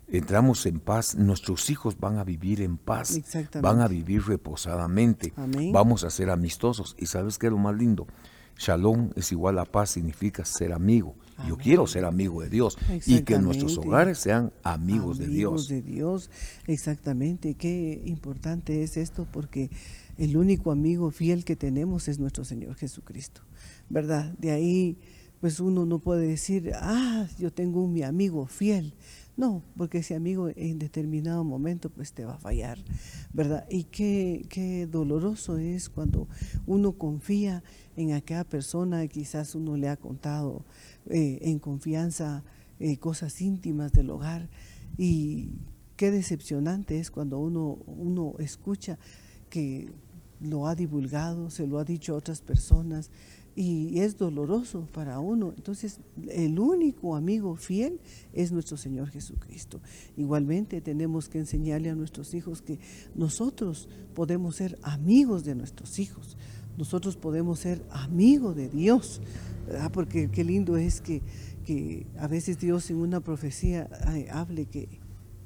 entramos 0.07 0.66
en 0.66 0.81
paz, 0.81 1.16
nuestros 1.16 1.70
hijos 1.70 1.99
van 1.99 2.18
a 2.18 2.25
vivir 2.25 2.61
en 2.61 2.77
paz, 2.77 3.18
van 3.61 3.81
a 3.81 3.88
vivir 3.88 4.23
reposadamente, 4.27 5.33
vamos 5.73 6.05
a 6.05 6.11
ser 6.11 6.31
amistosos. 6.31 6.94
¿Y 6.99 7.07
sabes 7.07 7.38
qué 7.38 7.47
es 7.47 7.53
lo 7.53 7.59
más 7.59 7.75
lindo? 7.75 8.07
Shalom 8.57 9.11
es 9.16 9.33
igual 9.33 9.59
a 9.59 9.64
paz, 9.64 9.90
significa 9.90 10.44
ser 10.44 10.73
amigo. 10.73 11.16
Yo 11.49 11.57
quiero 11.57 11.87
ser 11.87 12.05
amigo 12.05 12.42
de 12.42 12.51
Dios 12.51 12.79
y 13.07 13.23
que 13.23 13.38
nuestros 13.38 13.77
hogares 13.79 14.18
sean 14.18 14.53
amigos, 14.62 15.18
de 15.18 15.27
Dios. 15.27 15.68
de 15.68 15.83
Dios, 15.83 16.31
exactamente. 16.66 17.55
Qué 17.55 18.03
importante 18.05 18.83
es 18.83 18.97
esto 18.97 19.27
porque 19.33 19.70
el 20.16 20.37
único 20.37 20.70
amigo 20.70 21.11
fiel 21.11 21.44
que 21.44 21.57
tenemos 21.57 22.09
es 22.09 22.18
nuestro 22.18 22.44
Señor 22.44 22.77
Jesucristo, 22.77 23.42
¿verdad? 23.88 24.33
De 24.38 24.53
ahí, 24.53 24.99
pues 25.40 25.61
uno 25.61 25.85
no 25.87 25.99
puede 25.99 26.27
decir, 26.27 26.73
ah, 26.77 27.27
yo 27.38 27.53
tengo 27.53 27.83
un 27.83 27.92
mi 27.92 28.03
amigo 28.03 28.47
fiel. 28.47 28.94
No, 29.37 29.64
porque 29.77 29.99
ese 29.99 30.14
amigo 30.14 30.49
en 30.55 30.79
determinado 30.79 31.42
momento 31.42 31.90
pues 31.90 32.12
te 32.12 32.25
va 32.25 32.35
a 32.35 32.38
fallar, 32.38 32.79
¿verdad? 33.33 33.66
Y 33.68 33.85
qué, 33.85 34.47
qué 34.49 34.87
doloroso 34.87 35.59
es 35.59 35.88
cuando 35.88 36.29
uno 36.66 36.92
confía 36.92 37.64
en 37.64 37.64
aquella 38.12 38.44
persona, 38.44 39.07
quizás 39.07 39.54
uno 39.54 39.76
le 39.76 39.88
ha 39.88 39.96
contado 39.96 40.64
eh, 41.07 41.38
en 41.42 41.59
confianza 41.59 42.44
eh, 42.80 42.98
cosas 42.98 43.40
íntimas 43.40 43.92
del 43.92 44.11
hogar 44.11 44.48
y 44.98 45.50
qué 45.96 46.11
decepcionante 46.11 46.98
es 46.98 47.11
cuando 47.11 47.38
uno, 47.38 47.78
uno 47.87 48.35
escucha 48.38 48.98
que 49.48 49.92
lo 50.40 50.66
ha 50.66 50.74
divulgado, 50.74 51.50
se 51.50 51.66
lo 51.66 51.78
ha 51.78 51.85
dicho 51.85 52.14
a 52.14 52.16
otras 52.16 52.40
personas 52.40 53.11
y 53.57 54.00
es 54.00 54.18
doloroso 54.18 54.88
para 54.92 55.20
uno. 55.20 55.52
Entonces, 55.57 56.00
el 56.28 56.59
único 56.59 57.14
amigo 57.14 57.54
fiel 57.57 58.00
es 58.33 58.50
nuestro 58.50 58.76
Señor 58.76 59.11
Jesucristo. 59.11 59.80
Igualmente 60.16 60.80
tenemos 60.80 61.28
que 61.28 61.38
enseñarle 61.38 61.90
a 61.90 61.94
nuestros 61.94 62.35
hijos 62.35 62.62
que 62.62 62.78
nosotros 63.14 63.88
podemos 64.14 64.57
ser 64.57 64.78
amigos 64.83 65.44
de 65.44 65.54
nuestros 65.54 65.98
hijos, 65.98 66.37
nosotros 66.77 67.17
podemos 67.17 67.61
ser 67.61 67.83
amigos 67.91 68.57
de 68.57 68.69
Dios, 68.69 69.21
porque 69.93 70.31
qué 70.31 70.45
lindo 70.45 70.77
es 70.77 71.01
que, 71.01 71.23
que, 71.65 72.07
a 72.19 72.27
veces 72.27 72.59
Dios 72.59 72.91
en 72.91 72.97
una 72.97 73.21
profecía 73.21 73.89
hable 74.33 74.67
que 74.67 75.01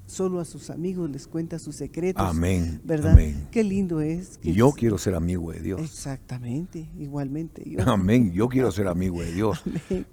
solo 0.07 0.41
a 0.41 0.45
sus 0.45 0.71
amigos 0.71 1.11
les 1.11 1.27
cuenta 1.27 1.59
sus 1.59 1.77
secretos. 1.77 2.25
Amén. 2.27 2.81
¿Verdad? 2.85 3.17
Qué 3.51 3.63
lindo 3.63 4.01
es. 4.01 4.39
Que 4.39 4.53
yo 4.53 4.73
quiero 4.73 4.99
ser 4.99 5.15
amigo 5.15 5.53
de 5.53 5.61
Dios. 5.61 5.81
Exactamente, 5.81 6.91
igualmente. 6.99 7.65
Amén. 7.87 8.33
Yo 8.33 8.49
quiero 8.49 8.73
ser 8.73 8.89
amigo 8.89 9.21
de 9.21 9.33
Dios. 9.33 9.63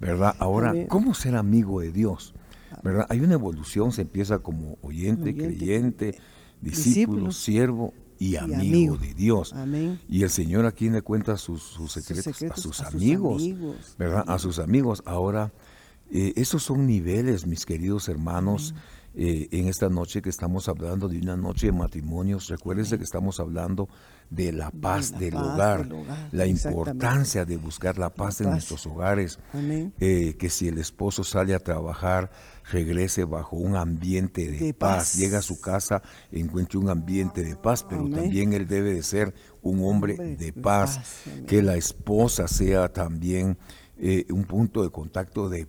¿Verdad? 0.00 0.34
Ahora, 0.38 0.74
¿cómo 0.88 1.14
ser 1.14 1.34
amigo 1.34 1.80
de 1.80 1.92
Dios? 1.92 2.34
¿Verdad? 2.82 3.06
Hay 3.08 3.20
una 3.20 3.34
evolución, 3.34 3.90
se 3.90 4.02
empieza 4.02 4.38
como 4.38 4.76
oyente, 4.82 5.34
creyente, 5.34 6.18
discípulo, 6.60 7.32
siervo 7.32 7.94
y 8.18 8.36
amigo, 8.36 8.96
de 8.96 9.14
Dios. 9.14 9.54
Y 10.08 10.22
el 10.22 10.30
Señor 10.30 10.66
aquí 10.66 10.88
le 10.90 11.02
cuenta 11.02 11.36
sus, 11.36 11.62
secretos, 11.88 12.42
a 12.42 12.56
sus, 12.56 12.80
amigos, 12.80 13.42
¿verdad? 13.98 14.24
A 14.26 14.38
sus 14.38 14.58
amigos. 14.58 15.02
Ahora, 15.06 15.52
eh, 16.10 16.32
esos 16.36 16.62
son 16.62 16.86
niveles, 16.86 17.46
mis 17.46 17.66
queridos 17.66 18.08
hermanos. 18.08 18.74
Eh, 19.18 19.48
en 19.52 19.66
esta 19.66 19.88
noche 19.88 20.20
que 20.20 20.28
estamos 20.28 20.68
hablando 20.68 21.08
de 21.08 21.18
una 21.18 21.38
noche 21.38 21.68
de 21.68 21.72
matrimonios. 21.72 22.48
Recuérdense 22.48 22.98
que 22.98 23.04
estamos 23.04 23.40
hablando 23.40 23.88
de 24.28 24.52
la 24.52 24.70
paz, 24.70 25.18
del, 25.18 25.36
hogar, 25.36 25.88
la 26.32 26.46
importancia 26.46 27.46
de 27.46 27.56
buscar 27.56 27.96
la 27.96 28.10
paz 28.10 28.42
en 28.42 28.50
nuestros 28.50 28.86
hogares. 28.86 29.38
Eh, 30.00 30.36
que 30.38 30.50
si 30.50 30.68
el 30.68 30.76
esposo 30.76 31.24
sale 31.24 31.54
a 31.54 31.60
trabajar, 31.60 32.30
regrese 32.70 33.24
bajo 33.24 33.56
un 33.56 33.76
ambiente 33.76 34.50
de, 34.50 34.74
paz. 34.74 35.16
Llega 35.16 35.38
a 35.38 35.42
su 35.42 35.60
casa, 35.60 36.02
encuentre 36.30 36.78
un 36.78 36.88
ambiente 36.88 37.42
de 37.42 37.56
paz, 37.56 37.84
pero 37.88 38.08
también 38.08 38.52
él 38.52 38.66
debe 38.66 38.94
de 38.94 39.02
ser 39.02 39.34
un 39.62 39.84
hombre, 39.84 40.16
de, 40.16 40.52
paz. 40.52 41.00
que 41.46 41.62
la 41.62 41.76
esposa 41.76 42.48
sea 42.48 42.92
también 42.92 43.58
eh, 43.98 44.26
un 44.30 44.44
punto 44.44 44.82
de 44.82 44.90
contacto 44.90 45.48
de 45.48 45.66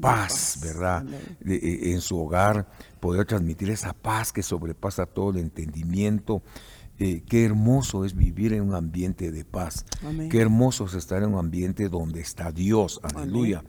paz, 0.00 0.58
¿verdad? 0.62 1.04
Eh, 1.44 1.92
en 1.92 2.00
su 2.00 2.18
hogar, 2.18 2.68
poder 3.00 3.26
transmitir 3.26 3.70
esa 3.70 3.92
paz 3.92 4.32
que 4.32 4.42
sobrepasa 4.42 5.06
todo 5.06 5.30
el 5.30 5.38
entendimiento. 5.38 6.42
Eh, 7.00 7.22
qué 7.28 7.44
hermoso 7.44 8.04
es 8.04 8.16
vivir 8.16 8.52
en 8.52 8.62
un 8.62 8.74
ambiente 8.74 9.30
de 9.30 9.44
paz. 9.44 9.84
Qué 10.30 10.40
hermoso 10.40 10.86
es 10.86 10.94
estar 10.94 11.22
en 11.22 11.34
un 11.34 11.38
ambiente 11.38 11.88
donde 11.88 12.20
está 12.20 12.50
Dios. 12.50 13.00
Aleluya. 13.02 13.62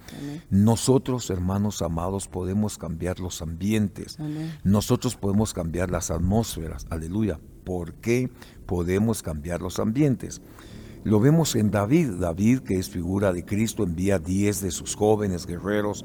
Nosotros, 0.49 1.29
hermanos 1.29 1.83
amados, 1.83 2.27
podemos 2.27 2.79
cambiar 2.79 3.19
los 3.19 3.43
ambientes. 3.43 4.17
Nosotros 4.63 5.15
podemos 5.15 5.53
cambiar 5.53 5.91
las 5.91 6.09
atmósferas. 6.09 6.87
Aleluya. 6.89 7.39
¿Por 7.63 7.93
qué 7.95 8.31
podemos 8.65 9.21
cambiar 9.21 9.61
los 9.61 9.77
ambientes? 9.77 10.41
Lo 11.03 11.19
vemos 11.19 11.55
en 11.55 11.69
David. 11.69 12.13
David, 12.19 12.61
que 12.61 12.79
es 12.79 12.89
figura 12.89 13.31
de 13.31 13.45
Cristo, 13.45 13.83
envía 13.83 14.17
10 14.17 14.61
de 14.61 14.71
sus 14.71 14.95
jóvenes 14.95 15.45
guerreros 15.45 16.03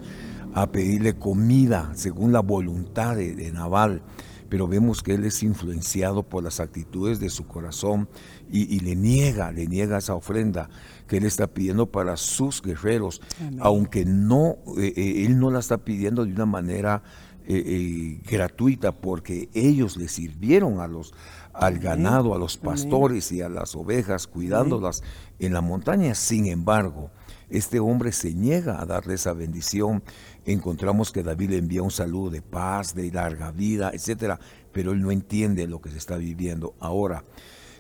a 0.52 0.70
pedirle 0.70 1.14
comida 1.18 1.90
según 1.94 2.32
la 2.32 2.40
voluntad 2.40 3.16
de, 3.16 3.34
de 3.34 3.50
Nabal 3.50 4.02
pero 4.48 4.68
vemos 4.68 5.02
que 5.02 5.14
él 5.14 5.24
es 5.24 5.42
influenciado 5.42 6.22
por 6.22 6.44
las 6.44 6.60
actitudes 6.60 7.20
de 7.20 7.30
su 7.30 7.46
corazón 7.46 8.08
y, 8.50 8.80
le 8.80 8.94
niega, 8.94 9.50
le 9.50 9.66
niega 9.66 9.98
esa 9.98 10.14
ofrenda 10.14 10.68
que 11.06 11.16
él 11.16 11.24
está 11.24 11.46
pidiendo 11.46 11.86
para 11.86 12.16
sus 12.16 12.62
guerreros, 12.62 13.20
aunque 13.60 14.04
no, 14.04 14.56
eh, 14.78 14.92
eh, 14.96 15.24
él 15.26 15.38
no 15.38 15.50
la 15.50 15.58
está 15.58 15.78
pidiendo 15.78 16.24
de 16.24 16.32
una 16.32 16.46
manera 16.46 17.02
eh, 17.46 18.20
gratuita, 18.28 18.92
porque 18.92 19.48
ellos 19.54 19.96
le 19.96 20.08
sirvieron 20.08 20.80
a 20.80 20.86
los, 20.86 21.14
al 21.52 21.78
ganado, 21.78 22.34
a 22.34 22.38
los 22.38 22.56
pastores 22.56 23.32
y 23.32 23.42
a 23.42 23.48
las 23.48 23.74
ovejas, 23.76 24.26
cuidándolas 24.26 25.02
en 25.38 25.52
la 25.52 25.60
montaña. 25.60 26.14
Sin 26.14 26.46
embargo, 26.46 27.10
este 27.50 27.80
hombre 27.80 28.12
se 28.12 28.34
niega 28.34 28.80
a 28.80 28.86
darle 28.86 29.14
esa 29.14 29.32
bendición. 29.32 30.02
Encontramos 30.46 31.10
que 31.10 31.22
David 31.22 31.50
le 31.50 31.58
envía 31.58 31.82
un 31.82 31.90
saludo 31.90 32.30
de 32.30 32.42
paz, 32.42 32.94
de 32.94 33.10
larga 33.10 33.50
vida, 33.50 33.90
etcétera, 33.94 34.38
pero 34.72 34.92
él 34.92 35.00
no 35.00 35.10
entiende 35.10 35.66
lo 35.66 35.80
que 35.80 35.90
se 35.90 35.98
está 35.98 36.16
viviendo. 36.16 36.74
Ahora, 36.80 37.24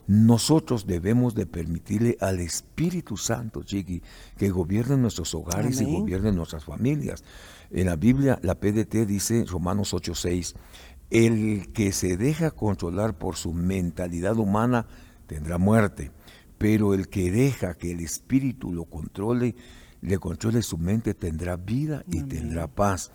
nosotros 0.06 0.86
debemos 0.86 1.34
de 1.34 1.46
permitirle 1.46 2.16
al 2.20 2.40
Espíritu 2.40 3.16
Santo, 3.16 3.62
Chiqui, 3.62 4.02
que 4.36 4.50
gobierne 4.50 4.96
nuestros 4.96 5.34
hogares 5.34 5.80
y 5.80 5.84
gobierne 5.84 6.32
nuestras 6.32 6.64
familias. 6.64 7.24
En 7.70 7.86
la 7.86 7.96
Biblia, 7.96 8.38
la 8.42 8.54
PDT 8.54 9.06
dice, 9.06 9.44
Romanos 9.46 9.94
8:6, 9.94 10.54
el 11.10 11.72
que 11.72 11.92
se 11.92 12.16
deja 12.16 12.50
controlar 12.50 13.16
por 13.16 13.36
su 13.36 13.52
mentalidad 13.54 14.36
humana 14.36 14.86
tendrá 15.26 15.58
muerte, 15.58 16.10
pero 16.58 16.92
el 16.92 17.08
que 17.08 17.30
deja 17.30 17.74
que 17.74 17.92
el 17.92 18.00
Espíritu 18.00 18.72
lo 18.72 18.84
controle, 18.84 19.54
le 20.04 20.18
controle 20.18 20.62
su 20.62 20.76
mente, 20.76 21.14
tendrá 21.14 21.56
vida 21.56 22.04
y 22.10 22.22
tendrá 22.22 22.66
paz. 22.66 23.10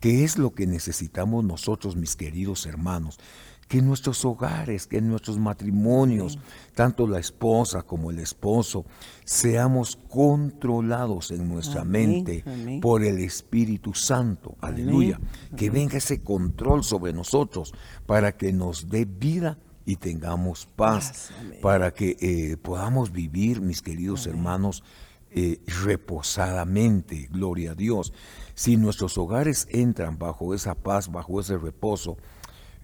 ¿Qué 0.00 0.24
es 0.24 0.38
lo 0.38 0.54
que 0.54 0.66
necesitamos 0.66 1.42
nosotros, 1.42 1.96
mis 1.96 2.16
queridos 2.16 2.66
hermanos? 2.66 3.18
Que 3.66 3.78
en 3.78 3.86
nuestros 3.86 4.22
hogares, 4.26 4.86
que 4.86 4.98
en 4.98 5.08
nuestros 5.08 5.38
matrimonios, 5.38 6.38
tanto 6.74 7.06
la 7.06 7.18
esposa 7.18 7.82
como 7.82 8.10
el 8.10 8.18
esposo, 8.18 8.84
seamos 9.24 9.96
controlados 10.10 11.30
en 11.30 11.48
nuestra 11.48 11.82
mente 11.82 12.44
por 12.82 13.02
el 13.02 13.20
Espíritu 13.20 13.94
Santo. 13.94 14.56
Aleluya. 14.60 15.18
Que 15.56 15.70
venga 15.70 15.96
ese 15.96 16.22
control 16.22 16.84
sobre 16.84 17.14
nosotros 17.14 17.72
para 18.04 18.36
que 18.36 18.52
nos 18.52 18.90
dé 18.90 19.06
vida 19.06 19.56
y 19.86 19.96
tengamos 19.96 20.68
paz, 20.76 21.30
para 21.62 21.92
que 21.92 22.16
eh, 22.20 22.56
podamos 22.58 23.12
vivir, 23.12 23.62
mis 23.62 23.80
queridos 23.80 24.26
hermanos, 24.26 24.82
eh, 25.34 25.60
reposadamente, 25.84 27.28
gloria 27.30 27.72
a 27.72 27.74
Dios. 27.74 28.12
Si 28.54 28.76
nuestros 28.76 29.18
hogares 29.18 29.66
entran 29.70 30.18
bajo 30.18 30.54
esa 30.54 30.74
paz, 30.76 31.10
bajo 31.10 31.40
ese 31.40 31.58
reposo, 31.58 32.16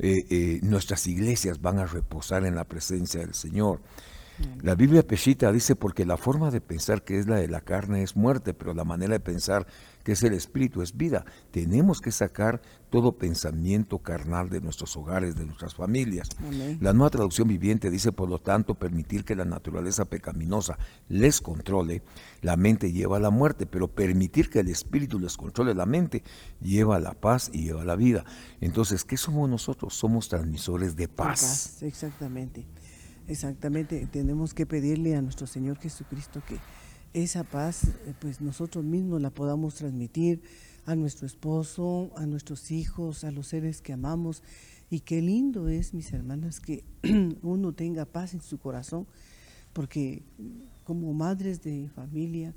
eh, 0.01 0.25
eh, 0.31 0.61
nuestras 0.63 1.07
iglesias 1.07 1.61
van 1.61 1.79
a 1.79 1.87
reposar 1.87 2.45
en 2.45 2.57
la 2.57 2.65
presencia 2.65 3.21
del 3.21 3.35
Señor. 3.35 3.81
La 4.63 4.75
Biblia 4.75 5.07
Peshita 5.07 5.53
dice 5.53 5.77
porque 5.77 6.05
la 6.07 6.17
forma 6.17 6.51
de 6.51 6.61
pensar 6.61 7.03
que 7.05 7.19
es 7.19 7.27
la 7.27 7.37
de 7.37 7.49
la 7.49 7.61
carne 7.61 8.03
es 8.03 8.17
muerte, 8.17 8.55
pero 8.55 8.75
la 8.75 8.85
manera 8.85 9.13
de 9.13 9.21
pensar 9.21 9.67
que 10.11 10.15
es 10.15 10.25
el 10.25 10.33
espíritu 10.33 10.83
es 10.83 10.97
vida. 10.97 11.25
Tenemos 11.53 12.01
que 12.01 12.11
sacar 12.11 12.61
todo 12.91 13.17
pensamiento 13.17 14.01
carnal 14.01 14.49
de 14.51 14.61
nuestros 14.61 14.97
hogares, 14.97 15.37
de 15.37 15.47
nuestras 15.47 15.77
familias. 15.77 16.31
La 16.81 16.93
nueva 16.93 17.11
traducción 17.11 17.47
viviente 17.47 17.91
dice, 17.91 18.11
por 18.11 18.29
lo 18.29 18.41
tanto, 18.41 18.75
permitir 18.75 19.25
que 19.25 19.37
la 19.37 19.45
naturaleza 19.45 20.07
pecaminosa 20.07 20.81
les 21.09 21.41
controle, 21.41 22.03
la 22.43 22.57
mente 22.57 22.91
lleva 22.91 23.19
a 23.19 23.21
la 23.21 23.31
muerte, 23.31 23.67
pero 23.67 23.87
permitir 23.87 24.51
que 24.51 24.59
el 24.59 24.67
espíritu 24.67 25.21
les 25.21 25.37
controle 25.37 25.75
la 25.75 25.87
mente 25.87 26.25
lleva 26.61 26.97
a 26.97 26.99
la 27.01 27.15
paz 27.15 27.49
y 27.53 27.63
lleva 27.67 27.83
a 27.83 27.85
la 27.85 27.95
vida. 27.95 28.25
Entonces, 28.61 29.05
¿qué 29.05 29.17
somos 29.17 29.49
nosotros? 29.49 29.95
Somos 29.95 30.29
transmisores 30.29 30.97
de 30.97 31.07
paz. 31.07 31.41
paz 31.41 31.83
exactamente. 31.85 32.67
Exactamente, 33.29 34.09
tenemos 34.11 34.55
que 34.55 34.67
pedirle 34.67 35.15
a 35.15 35.23
nuestro 35.23 35.47
Señor 35.47 35.79
Jesucristo 35.79 36.43
que 36.49 36.57
esa 37.13 37.45
paz, 37.45 37.85
eh, 37.85 38.15
pues 38.21 38.41
nosotros 38.41 38.85
mismos 38.85 39.21
la 39.21 39.31
podamos 39.31 39.75
transmitir 39.75 40.43
a 40.87 40.95
nuestro 40.95 41.27
esposo, 41.27 42.11
a 42.17 42.27
nuestros 42.27 42.71
hijos, 42.71 43.25
a 43.25 43.31
los 43.31 43.49
seres 43.49 43.81
que 43.81 43.93
amamos. 43.93 44.43
Y 44.91 45.01
qué 45.01 45.23
lindo 45.23 45.69
es, 45.69 45.95
mis 45.95 46.13
hermanas, 46.13 46.61
que 46.61 46.85
uno 47.43 47.73
tenga 47.73 48.05
paz 48.05 48.35
en 48.35 48.41
su 48.41 48.59
corazón, 48.59 49.07
porque 49.73 50.23
como 50.85 51.13
madres 51.15 51.63
de 51.63 51.89
familia, 51.95 52.53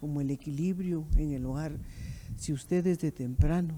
como, 0.00 0.20
el 0.20 0.30
equilibrio 0.30 1.04
en 1.16 1.32
el 1.32 1.44
hogar, 1.44 1.76
si 2.38 2.52
usted 2.52 2.84
desde 2.84 3.12
temprano 3.12 3.74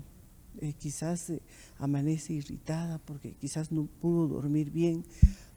eh, 0.61 0.75
quizás 0.75 1.31
eh, 1.31 1.43
amanece 1.79 2.33
irritada 2.35 2.99
porque 2.99 3.33
quizás 3.33 3.71
no 3.71 3.87
pudo 4.01 4.29
dormir 4.29 4.71
bien 4.71 5.05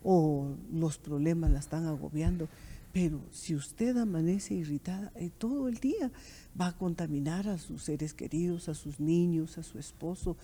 o 0.04 0.56
los 0.72 0.98
problemas 0.98 1.52
la 1.52 1.60
están 1.60 1.86
agobiando. 1.86 2.50
Pero 2.92 3.26
si 3.32 3.56
usted 3.56 3.96
amanece 3.98 4.54
irritada 4.54 5.12
eh, 5.16 5.30
todo 5.38 5.70
el 5.70 5.78
día, 5.78 6.12
va 6.60 6.68
a 6.68 6.78
contaminar 6.78 7.48
a 7.48 7.58
sus 7.58 7.84
seres 7.84 8.14
queridos, 8.14 8.68
a 8.68 8.74
sus 8.74 9.00
niños, 9.00 9.58
a 9.58 9.64
su 9.64 9.80
esposo. 9.80 10.38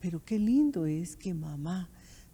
Pero 0.00 0.22
qué 0.24 0.38
lindo 0.38 0.84
es 0.84 1.16
que 1.16 1.32
mamá 1.32 1.88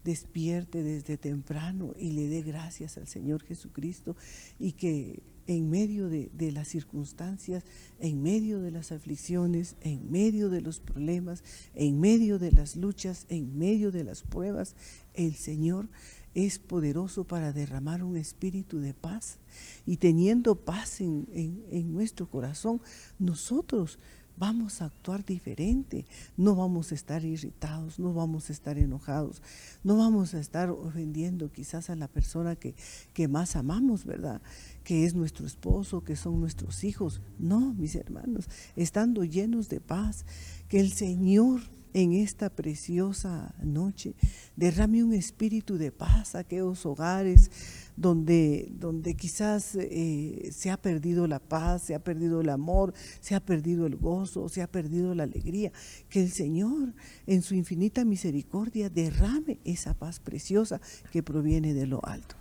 despierte 0.05 0.83
desde 0.83 1.19
temprano 1.19 1.95
y 1.99 2.13
le 2.13 2.27
dé 2.29 2.43
gracias 2.43 2.97
al 2.97 3.07
Señor 3.07 3.45
Jesucristo 3.45 4.17
y 4.59 4.73
que 4.73 5.23
en 5.47 5.69
medio 5.69 6.09
de, 6.09 6.31
de, 6.33 6.53
las 6.53 6.69
circunstancias, 6.69 7.65
en 7.99 8.23
medio 8.23 8.61
de 8.61 8.71
las 8.71 8.93
aflicciones, 8.93 9.77
en 9.81 10.11
medio 10.11 10.49
de 10.49 10.61
los 10.61 10.79
problemas, 10.81 11.43
en 11.75 12.01
medio 12.01 12.39
de 12.39 12.53
las 12.53 12.77
luchas, 12.77 13.27
en 13.29 13.59
medio 13.59 13.91
de 13.91 14.05
las 14.05 14.23
pruebas, 14.23 14.77
el 15.15 15.35
Señor 15.35 15.89
es 16.35 16.59
poderoso 16.59 17.25
para 17.25 17.53
derramar 17.53 18.03
un 18.05 18.17
espíritu 18.17 18.79
de 18.81 18.95
paz. 18.95 19.39
Y 19.87 19.97
teniendo 19.97 20.55
paz 20.55 21.01
en, 21.01 21.93
nuestro 21.93 22.29
corazón, 22.29 22.81
nosotros 23.19 23.99
vamos 24.37 24.81
a 24.81 24.87
actuar 24.87 25.23
diferente, 25.23 26.07
no 26.37 26.55
vamos 26.55 26.93
a 26.93 26.95
estar 26.95 27.25
irritados, 27.25 27.99
no 27.99 28.15
vamos 28.15 28.49
a 28.49 28.55
estar 28.55 28.79
enojados, 28.79 29.43
no 29.85 29.99
vamos 29.99 30.33
a 30.33 30.41
estar 30.41 30.71
ofendiendo 30.71 31.53
quizás 31.53 31.91
a 31.91 31.97
la 31.97 32.09
persona 32.09 32.57
que, 32.57 32.75
que, 33.13 33.29
más 33.29 33.55
amamos, 33.55 34.07
¿verdad? 34.07 34.41
Que 34.83 35.05
es 35.05 35.15
nuestro 35.15 35.47
esposo, 35.47 36.05
que 36.05 36.17
son 36.17 36.41
nuestros 36.41 36.85
hijos. 36.85 37.21
No, 37.39 37.75
mis 37.75 37.97
hermanos, 37.97 38.49
estando 38.77 39.25
llenos 39.25 39.69
de 39.69 39.81
paz, 39.81 40.25
que 40.69 40.81
el 40.81 40.93
Señor 40.93 41.61
en 41.95 42.13
esta 42.13 42.51
preciosa 42.51 43.55
noche. 43.63 44.15
Derrame 44.57 45.03
un 45.05 45.13
espíritu 45.13 45.79
de 45.79 45.93
paz 45.93 46.35
a 46.35 46.41
aquellos 46.41 46.85
hogares 46.87 47.51
donde, 47.97 48.69
donde 48.73 49.15
quizás 49.15 49.75
eh, 49.75 50.51
se 50.53 50.71
ha 50.71 50.77
perdido 50.77 51.27
la 51.27 51.39
paz, 51.39 51.83
se 51.83 51.95
ha 51.95 51.99
perdido 51.99 52.41
el 52.41 52.49
amor, 52.49 52.95
se 53.21 53.35
ha 53.35 53.41
perdido 53.41 53.87
el 53.87 53.97
gozo, 53.97 54.49
se 54.49 54.63
ha 54.63 54.67
perdido 54.67 55.15
la 55.15 55.25
alegría. 55.25 55.73
Que 56.09 56.23
el 56.23 56.31
Señor 56.31 56.95
en 57.27 57.43
su 57.43 57.55
infinita 57.55 58.05
misericordia 58.05 58.89
derrame 58.89 59.59
esa 59.65 59.95
paz 59.95 60.21
preciosa 60.21 60.81
que 61.13 61.23
proviene 61.23 61.75
de 61.75 61.87
lo 61.87 62.05
alto. 62.05 62.37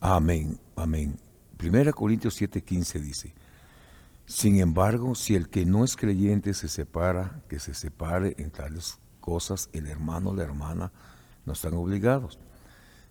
Amén, 0.00 0.58
amén. 0.76 1.16
Primera 1.56 1.92
Corintios 1.92 2.40
7:15 2.40 3.00
dice, 3.00 3.34
sin 4.30 4.60
embargo, 4.60 5.16
si 5.16 5.34
el 5.34 5.48
que 5.48 5.66
no 5.66 5.82
es 5.82 5.96
creyente 5.96 6.54
se 6.54 6.68
separa, 6.68 7.42
que 7.48 7.58
se 7.58 7.74
separe 7.74 8.36
en 8.38 8.52
tales 8.52 9.00
cosas, 9.18 9.68
el 9.72 9.88
hermano 9.88 10.30
o 10.30 10.34
la 10.36 10.44
hermana 10.44 10.92
no 11.44 11.52
están 11.52 11.74
obligados, 11.74 12.38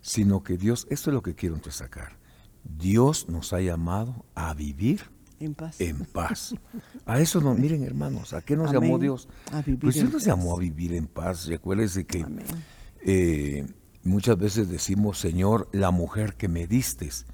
sino 0.00 0.42
que 0.42 0.56
Dios, 0.56 0.86
esto 0.88 1.10
es 1.10 1.14
lo 1.14 1.22
que 1.22 1.34
quiero 1.34 1.60
sacar, 1.70 2.16
Dios 2.64 3.28
nos 3.28 3.52
ha 3.52 3.60
llamado 3.60 4.24
a 4.34 4.54
vivir 4.54 5.02
en 5.40 5.54
paz. 5.54 5.78
En 5.78 6.06
paz. 6.06 6.54
A 7.04 7.20
eso 7.20 7.42
no, 7.42 7.54
miren 7.54 7.82
hermanos, 7.84 8.32
¿a 8.32 8.40
qué 8.40 8.56
nos 8.56 8.72
llamó 8.72 8.98
Dios? 8.98 9.28
pues 9.78 9.96
Dios 9.96 10.10
nos 10.10 10.24
llamó 10.24 10.56
a 10.56 10.58
vivir 10.58 10.94
en 10.94 11.06
paz. 11.06 11.46
Recuérdense 11.48 12.06
que 12.06 12.24
eh, 13.04 13.66
muchas 14.04 14.38
veces 14.38 14.70
decimos, 14.70 15.18
Señor, 15.18 15.68
la 15.72 15.90
mujer 15.90 16.34
que 16.36 16.48
me 16.48 16.66
distes 16.66 17.26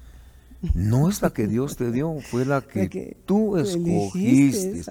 no 0.73 1.09
es 1.09 1.21
la 1.21 1.31
que 1.31 1.47
Dios 1.47 1.77
te 1.77 1.91
dio, 1.91 2.15
fue 2.21 2.45
la 2.45 2.61
que, 2.67 3.17
tú 3.25 3.57
escogiste. 3.57 4.83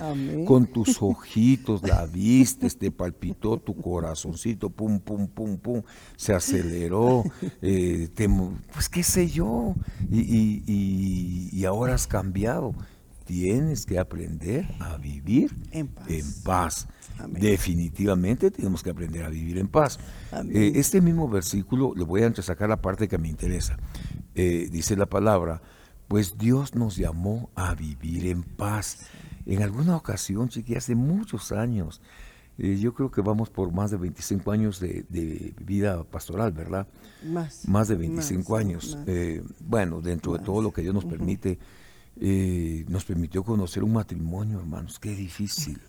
Con 0.47 0.67
tus 0.67 1.01
ojitos 1.01 1.83
la 1.83 2.07
viste, 2.07 2.69
te 2.71 2.91
palpitó 2.91 3.59
tu 3.59 3.75
corazoncito, 3.81 4.71
pum, 4.71 5.01
pum, 5.01 5.27
pum, 5.29 5.57
pum, 5.57 5.83
se 6.17 6.35
aceleró, 6.35 7.25
eh, 7.63 8.09
pues 8.73 8.89
qué 8.89 9.03
sé 9.03 9.29
yo, 9.29 9.75
y, 10.11 11.65
ahora 11.65 11.95
has 11.95 12.07
cambiado. 12.07 12.75
Tienes 13.25 13.87
que 13.87 13.99
aprender 13.99 14.69
a 14.79 14.99
vivir 14.99 15.51
en 15.73 15.89
paz. 16.45 16.87
Definitivamente 17.29 18.51
tenemos 18.51 18.83
que 18.83 18.91
aprender 18.91 19.25
a 19.25 19.29
vivir 19.29 19.59
en 19.59 19.69
paz. 19.69 19.99
Eh, 20.53 20.73
este 20.77 21.01
mismo 21.01 21.29
versículo, 21.29 21.95
le 21.95 22.05
voy 22.05 22.23
a 22.23 22.35
sacar 22.43 22.69
la 22.69 22.81
parte 22.81 23.09
que 23.09 23.19
me 23.19 23.29
interesa. 23.29 23.79
Eh, 24.39 24.69
dice 24.71 24.97
la 24.97 25.07
palabra, 25.07 25.63
pues 26.09 26.37
Dios 26.37 26.75
nos 26.75 26.97
llamó 26.97 27.49
a 27.55 27.75
vivir 27.75 28.27
en 28.27 28.43
paz. 28.43 29.07
En 29.47 29.63
alguna 29.63 29.97
ocasión, 29.97 30.51
chiqui, 30.51 30.75
hace 30.75 30.95
muchos 30.95 31.53
años, 31.53 32.03
eh, 32.59 32.77
yo 32.79 32.93
creo 32.93 33.11
que 33.11 33.23
vamos 33.23 33.49
por 33.49 33.73
más 33.73 33.91
de 33.91 33.97
25 33.97 34.53
años 34.53 34.79
de, 34.79 35.55
vida 35.65 36.05
pastoral, 36.05 36.53
¿verdad? 36.53 36.87
Más. 37.25 37.67
Más 37.67 37.89
de 37.89 37.95
25 37.95 38.57
años. 38.57 38.99
Eh, 39.07 39.43
bueno, 39.61 40.03
dentro 40.03 40.35
de 40.35 40.41
todo 40.41 40.61
lo 40.61 40.71
que 40.71 40.83
Dios 40.83 40.95
nos 40.95 41.07
permite, 41.07 41.59
nos 42.89 43.07
permitió 43.07 43.43
conocer 43.43 43.83
un 43.83 43.95
matrimonio, 43.95 44.59
hermanos. 44.61 44.99
Qué 44.99 45.15
difícil. 45.15 45.81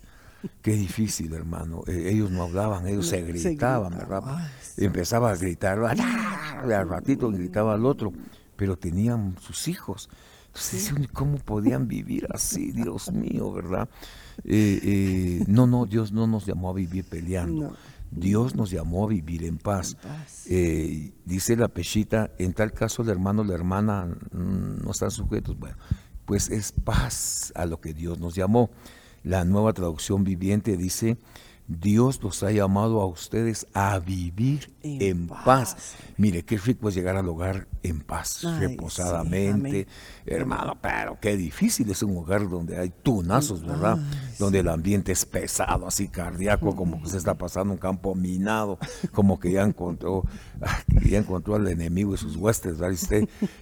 Qué 0.62 0.72
difícil, 0.72 1.34
hermano. 1.34 1.84
ellos 1.88 2.32
no 2.32 2.44
hablaban, 2.44 2.88
ellos 2.88 3.08
se 3.08 3.24
gritaban, 3.24 3.98
¿verdad? 3.98 4.50
Empezaba 4.78 5.32
a 5.32 5.36
gritar, 5.36 5.80
al 6.64 6.90
ratito 6.90 7.30
gritaba 7.30 7.74
al 7.74 7.86
otro 7.86 8.14
pero 8.58 8.78
tenían 8.78 9.36
sus 9.40 9.68
hijos. 9.68 10.10
Entonces, 10.48 10.92
¿cómo 11.14 11.38
podían 11.38 11.88
vivir 11.88 12.28
así? 12.32 12.72
Dios 12.74 13.12
mío, 13.12 13.54
¿verdad? 13.54 13.88
Eh, 14.44 14.80
eh, 14.84 15.44
no, 15.48 15.68
no, 15.68 15.86
Dios 15.86 16.12
no 16.12 16.28
nos 16.28 16.46
llamó 16.46 16.72
a 16.72 16.74
vivir 16.74 17.06
peleando. 17.06 17.76
Dios 18.10 18.56
nos 18.56 18.72
llamó 18.72 19.06
a 19.06 19.08
vivir 19.08 19.44
en 19.44 19.58
paz. 19.58 19.98
Eh, 20.50 21.14
dice 21.26 21.56
la 21.56 21.68
pechita, 21.68 22.32
en 22.38 22.54
tal 22.54 22.72
caso 22.72 23.02
el 23.02 23.10
hermano 23.10 23.42
o 23.42 23.46
la 23.46 23.54
hermana 23.54 24.06
mm, 24.06 24.84
no 24.84 24.92
están 24.92 25.12
sujetos. 25.12 25.58
Bueno, 25.60 25.78
pues 26.26 26.50
es 26.50 26.72
paz 26.72 27.52
a 27.56 27.66
lo 27.66 27.80
que 27.80 27.94
Dios 27.94 28.20
nos 28.20 28.34
llamó. 28.36 28.72
La 29.24 29.46
nueva 29.46 29.74
traducción 29.74 30.24
viviente 30.24 30.78
dice, 30.78 31.18
Dios 31.68 32.22
los 32.24 32.44
ha 32.44 32.52
llamado 32.52 33.02
a 33.02 33.06
ustedes 33.06 33.68
a 33.74 34.00
vivir 34.00 34.74
en, 34.84 35.28
paz. 35.28 35.96
Mire, 36.18 36.44
qué 36.44 36.58
rico 36.58 36.88
es 36.88 36.96
llegar 36.96 37.18
al 37.18 37.28
hogar 37.28 37.68
en 37.84 38.02
paz, 38.02 38.44
reposadamente. 38.60 39.88
Hermano, 40.26 40.78
pero 40.82 41.18
qué 41.20 41.36
difícil 41.36 41.90
es 41.92 42.02
un 42.04 42.18
hogar 42.18 42.50
donde 42.50 42.78
hay 42.78 42.90
tunazos, 42.90 43.66
¿verdad? 43.66 43.98
donde 44.40 44.60
el 44.60 44.70
ambiente 44.70 45.12
es 45.12 45.26
pesado, 45.26 45.88
así 45.88 46.08
cardíaco, 46.08 46.76
como 46.76 47.02
que 47.02 47.10
se 47.10 47.18
está 47.18 47.34
pasando 47.34 47.74
un 47.74 47.80
campo 47.80 48.16
minado, 48.16 48.80
como 49.12 49.40
que 49.40 49.52
ya 49.52 49.64
encontró, 49.64 50.24
ya 51.04 51.18
encontró 51.18 51.56
al 51.56 51.68
enemigo 51.68 52.14
y 52.14 52.18
sus 52.18 52.38
huestes, 52.38 52.78
¿verdad? 52.78 52.98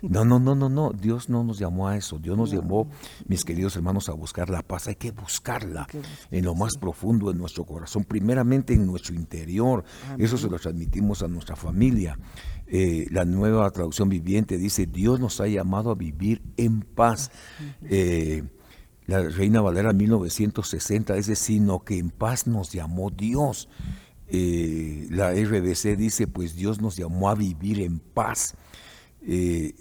no, 0.02 0.26
no, 0.26 0.40
no, 0.40 0.54
no, 0.54 0.70
no. 0.70 0.92
Dios 0.92 1.30
no 1.30 1.44
nos 1.44 1.58
llamó 1.58 1.88
a 1.88 1.98
eso. 1.98 2.20
Dios 2.20 2.38
nos 2.38 2.52
llamó, 2.52 2.88
mis 3.28 3.44
queridos 3.44 3.76
hermanos, 3.76 4.10
a 4.10 4.14
buscar 4.14 4.50
la 4.50 4.62
paz. 4.62 4.88
Hay 4.88 4.96
que 4.96 5.12
buscarla 5.12 5.88
en 6.30 6.46
lo 6.46 6.54
más 6.56 6.78
profundo 6.78 7.32
de 7.32 7.38
nuestro 7.38 7.66
corazón 7.66 7.95
son 7.96 8.04
primeramente 8.04 8.74
en 8.74 8.86
nuestro 8.86 9.16
interior. 9.16 9.86
Eso 10.18 10.38
se 10.38 10.50
lo 10.50 10.60
transmitimos 10.60 11.24
a 11.24 11.30
nuestra 11.30 11.56
familia. 11.56 12.20
Eh, 12.68 13.08
la 13.10 13.24
nueva 13.24 13.72
traducción 13.72 14.10
viviente 14.10 14.58
dice, 14.58 14.86
Dios 14.86 15.22
nos 15.22 15.40
ha 15.40 15.48
llamado 15.48 15.92
a 15.92 15.96
vivir 15.96 16.42
en 16.58 16.82
paz. 16.82 17.32
Eh, 17.84 18.44
la 19.08 19.22
Reina 19.22 19.62
Valera 19.62 19.94
1960 19.94 21.14
dice, 21.14 21.38
sino 21.38 21.86
que 21.86 21.98
en 21.98 22.10
paz 22.10 22.48
nos 22.48 22.74
llamó 22.74 23.12
Dios. 23.12 23.70
Eh, 24.28 25.08
la 25.10 25.32
RBC 25.32 25.96
dice, 25.96 26.28
pues 26.28 26.56
Dios 26.58 26.82
nos 26.82 26.98
llamó 26.98 27.30
a 27.30 27.36
vivir 27.36 27.80
en 27.80 28.00
paz. 28.00 28.56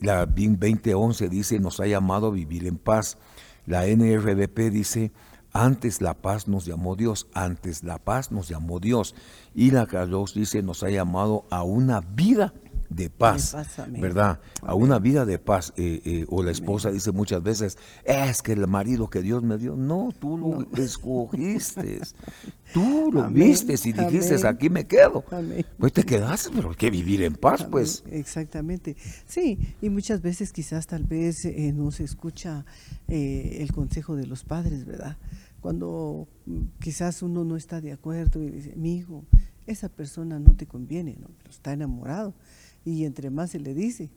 La 0.01 0.25
BIN 0.25 0.57
2011 0.61 1.29
dice, 1.29 1.59
nos 1.59 1.81
ha 1.81 1.87
llamado 1.89 2.29
a 2.29 2.31
vivir 2.31 2.69
en 2.69 2.79
paz. 2.79 3.19
La 3.67 3.89
NRBP 3.89 4.71
dice, 4.71 5.11
antes 5.55 6.03
la 6.03 6.15
paz 6.15 6.49
nos 6.49 6.67
llamó 6.67 6.97
Dios, 6.97 7.29
antes 7.33 7.85
la 7.85 7.99
paz 7.99 8.33
nos 8.33 8.49
llamó 8.49 8.81
Dios. 8.81 9.15
Y 9.55 9.71
la 9.71 9.87
Carlos 9.87 10.35
dice, 10.35 10.63
nos 10.63 10.83
ha 10.83 10.91
llamado 10.91 11.47
a 11.49 11.63
una 11.63 12.01
vida 12.01 12.53
de 12.89 13.11
paz, 13.11 13.57
¿verdad? 13.89 14.41
A 14.63 14.75
una 14.75 14.99
vida 14.99 15.25
de 15.25 15.39
paz. 15.39 15.73
Eh, 15.77 16.01
eh, 16.05 16.27
o 16.29 16.43
la 16.43 16.51
esposa 16.51 16.91
dice 16.91 17.13
muchas 17.13 17.43
veces, 17.43 17.79
es 18.05 18.43
que 18.43 18.53
el 18.53 18.67
marido 18.67 19.09
que 19.09 19.23
Dios 19.23 19.43
me 19.43 19.59
dio, 19.59 19.77
no, 19.77 20.11
tú 20.19 20.37
lo 20.37 20.67
escogiste, 20.83 22.01
tú 22.73 23.11
lo 23.13 23.29
viste 23.31 23.75
y 23.85 23.93
dijiste, 23.93 24.47
aquí 24.47 24.71
me 24.71 24.87
quedo. 24.87 25.25
Pues 25.79 25.93
te 25.93 26.05
quedaste, 26.05 26.51
pero 26.55 26.71
hay 26.71 26.77
que 26.77 26.91
vivir 26.91 27.23
en 27.23 27.35
paz, 27.35 27.65
pues. 27.65 28.05
Exactamente. 28.11 28.97
Sí, 29.27 29.59
y 29.81 29.89
muchas 29.89 30.21
veces 30.21 30.53
quizás 30.53 30.87
tal 30.87 31.05
vez 31.05 31.45
eh, 31.45 31.73
no 31.75 31.91
se 31.91 32.05
escucha 32.05 32.65
el 33.07 33.73
consejo 33.73 34.17
de 34.17 34.27
los 34.27 34.45
padres, 34.45 34.85
¿verdad? 34.85 35.17
Cuando 35.65 36.29
mm, 36.45 36.79
quizás 36.79 37.23
uno 37.23 37.43
no 37.43 37.57
está 37.57 37.81
de 37.81 37.91
acuerdo 37.91 38.43
y 38.43 38.51
dice, 38.51 38.75
mi 38.77 38.99
hijo, 38.99 39.25
esa 39.67 39.89
persona 39.89 40.39
no 40.39 40.55
te 40.55 40.67
conviene, 40.67 41.17
¿no? 41.19 41.29
pero 41.39 41.51
está 41.51 41.73
enamorado 41.73 42.35
y 42.85 43.07
entre 43.07 43.31
más 43.31 43.53
se 43.53 43.61
le 43.61 43.73
dice, 43.73 44.11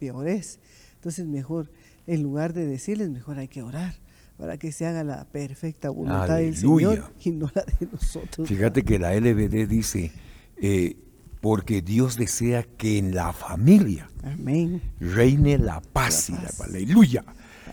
peor 0.00 0.26
es. 0.26 0.58
Entonces 0.96 1.24
mejor, 1.24 1.70
en 2.08 2.24
lugar 2.24 2.52
de 2.52 2.66
decirles, 2.66 3.10
mejor 3.10 3.38
hay 3.38 3.46
que 3.46 3.62
orar 3.62 3.94
para 4.38 4.56
que 4.56 4.72
se 4.72 4.86
haga 4.86 5.04
la 5.04 5.24
perfecta 5.26 5.88
voluntad 5.88 6.38
del 6.38 6.56
Señor 6.56 7.12
y 7.22 7.30
no 7.30 7.48
la 7.54 7.64
de 7.78 7.86
nosotros. 7.92 8.48
Fíjate 8.48 8.82
que 8.82 8.98
la 8.98 9.14
LBD 9.14 9.68
dice, 9.68 10.10
eh, 10.56 10.96
porque 11.40 11.80
Dios 11.80 12.16
desea 12.16 12.64
que 12.64 12.98
en 12.98 13.14
la 13.14 13.32
familia 13.32 14.10
reine 14.98 15.58
la 15.58 15.80
paz, 15.80 16.28
y 16.28 16.32
la 16.32 16.50
aleluya. 16.64 17.24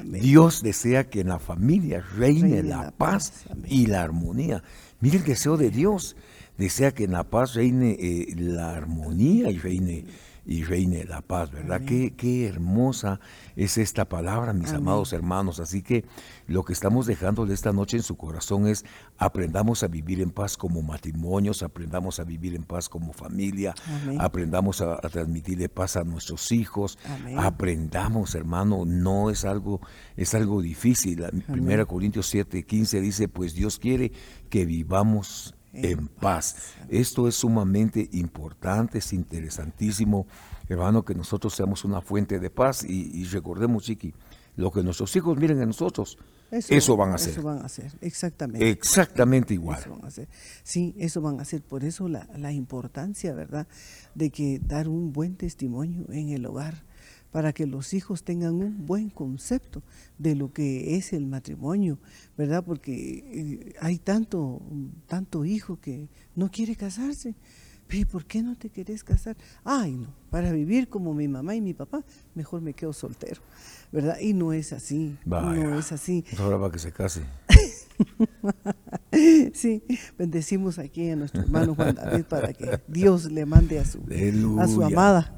Dios 0.04 0.62
desea 0.62 1.10
que 1.10 1.22
en 1.22 1.30
la 1.30 1.40
familia 1.40 2.04
reine, 2.18 2.64
la, 2.64 2.92
paz, 2.92 3.46
y 3.66 3.88
la 3.88 4.04
armonía. 4.04 4.64
Mire 5.00 5.18
el 5.18 5.24
deseo 5.24 5.58
de 5.58 5.70
Dios. 5.70 6.16
Desea 6.58 6.92
que 6.92 7.04
en 7.04 7.12
la 7.12 7.24
paz 7.24 7.54
reine 7.54 7.98
eh, 8.00 8.34
la 8.38 8.76
armonía 8.76 9.52
y 9.52 9.58
reine 9.58 10.06
y 10.46 10.64
reine 10.64 11.06
la 11.06 11.22
paz, 11.22 11.52
¿verdad? 11.52 11.82
Qué, 11.86 12.14
qué, 12.16 12.48
hermosa 12.48 13.20
es 13.56 13.78
esta 13.78 14.06
palabra, 14.06 14.54
mis 14.54 14.72
amados 14.74 15.12
hermanos. 15.14 15.60
Así 15.60 15.82
que 15.82 16.06
lo 16.48 16.64
que 16.64 16.74
estamos 16.74 17.08
dejándole 17.08 17.54
esta 17.54 17.74
noche 17.74 17.98
en 17.98 18.04
su 18.04 18.16
corazón 18.16 18.68
es 18.68 18.86
aprendamos 19.18 19.84
a 19.84 19.88
vivir 19.88 20.22
en 20.22 20.32
paz 20.32 20.58
como 20.58 20.82
matrimonios, 20.82 21.64
aprendamos 21.64 22.20
a 22.20 22.24
vivir 22.24 22.56
en 22.56 22.64
paz 22.64 22.90
como 22.90 23.14
familia, 23.14 23.74
aprendamos 24.20 24.82
a, 24.82 24.98
transmitirle 24.98 25.70
paz 25.70 25.96
a 25.96 26.04
nuestros 26.04 26.52
hijos, 26.52 27.00
aprendamos, 27.38 28.36
hermano, 28.36 28.86
no 28.86 29.30
es 29.30 29.46
algo, 29.46 29.82
es 30.16 30.36
algo 30.36 30.62
difícil. 30.62 31.24
Primera 31.52 31.86
Corintios 31.86 32.28
7, 32.28 32.64
15 32.64 33.02
dice, 33.02 33.28
pues 33.28 33.56
Dios 33.56 33.80
quiere 33.80 34.12
que 34.50 34.66
vivamos 34.66 35.56
en 35.76 36.08
paz. 36.08 36.74
Esto 36.90 37.28
es 37.28 37.36
sumamente 37.36 38.10
importante, 38.14 39.00
es 39.00 39.14
interesantísimo, 39.14 40.28
hermano, 40.70 41.04
que 41.04 41.16
nosotros 41.16 41.54
seamos 41.54 41.84
una 41.84 42.02
fuente 42.02 42.40
de 42.40 42.50
paz 42.50 42.84
y, 42.84 43.24
recordemos, 43.26 43.84
Chiqui, 43.84 44.14
lo 44.56 44.72
que 44.72 44.84
nuestros 44.84 45.16
hijos 45.16 45.38
miren 45.38 45.62
en 45.62 45.68
nosotros, 45.68 46.18
eso, 46.52 46.96
van 46.96 47.12
a 47.12 47.16
hacer. 47.16 47.32
Eso 47.32 47.42
van 47.42 47.58
a 47.60 47.66
hacer, 47.66 47.92
exactamente. 48.02 48.70
Exactamente 48.70 49.54
igual. 49.54 49.84
Sí, 50.64 50.96
eso 50.98 51.20
van 51.22 51.40
a 51.40 51.42
hacer. 51.42 51.62
Por 51.62 51.84
eso 51.84 52.08
la, 52.08 52.30
la 52.38 52.52
importancia, 52.52 53.34
¿verdad?, 53.34 53.68
de 54.14 54.30
que 54.30 54.60
dar 54.60 54.88
un 54.88 55.12
buen 55.12 55.36
testimonio 55.36 56.06
en 56.10 56.30
el 56.30 56.46
hogar 56.46 56.84
para 57.36 57.52
que 57.52 57.68
los 57.68 57.94
hijos 57.94 58.24
tengan 58.24 58.54
un 58.54 58.86
buen 58.86 59.10
concepto 59.10 59.84
de 60.18 60.36
lo 60.36 60.54
que 60.54 60.96
es 60.96 61.12
el 61.12 61.26
matrimonio, 61.26 62.00
¿verdad? 62.38 62.64
Porque 62.64 62.94
eh, 62.94 63.74
hay 63.82 63.98
tanto, 63.98 64.62
tanto 65.06 65.44
hijo 65.44 65.78
que 65.82 66.08
no 66.34 66.50
quiere 66.50 66.78
casarse. 66.78 67.36
¿Por 68.10 68.24
qué 68.24 68.42
no 68.42 68.56
te 68.56 68.70
quieres 68.70 69.04
casar? 69.04 69.36
Ay, 69.66 69.98
no, 69.98 70.14
para 70.30 70.54
vivir 70.54 70.88
como 70.88 71.14
mi 71.14 71.28
mamá 71.28 71.56
y 71.56 71.60
mi 71.62 71.74
papá, 71.74 72.06
mejor 72.36 72.62
me 72.62 72.74
quedo 72.74 72.94
soltero, 72.94 73.42
¿verdad? 73.92 74.18
Y 74.22 74.34
no 74.34 74.54
es 74.54 74.72
así, 74.72 75.18
no 75.26 75.78
es 75.78 75.92
así. 75.92 76.24
Ahora 76.40 76.58
para 76.58 76.72
que 76.72 76.80
se 76.80 76.94
case. 76.94 77.22
sí, 79.54 79.84
bendecimos 80.18 80.80
aquí 80.80 81.10
a 81.10 81.16
nuestro 81.16 81.42
hermano 81.42 81.76
Juan 81.76 81.96
David 81.96 82.26
para 82.26 82.54
que 82.54 82.80
Dios 82.88 83.32
le 83.32 83.46
mande 83.46 83.80
a 83.80 83.86
su, 83.86 84.00
a 84.60 84.68
su 84.68 84.84
amada, 84.84 85.36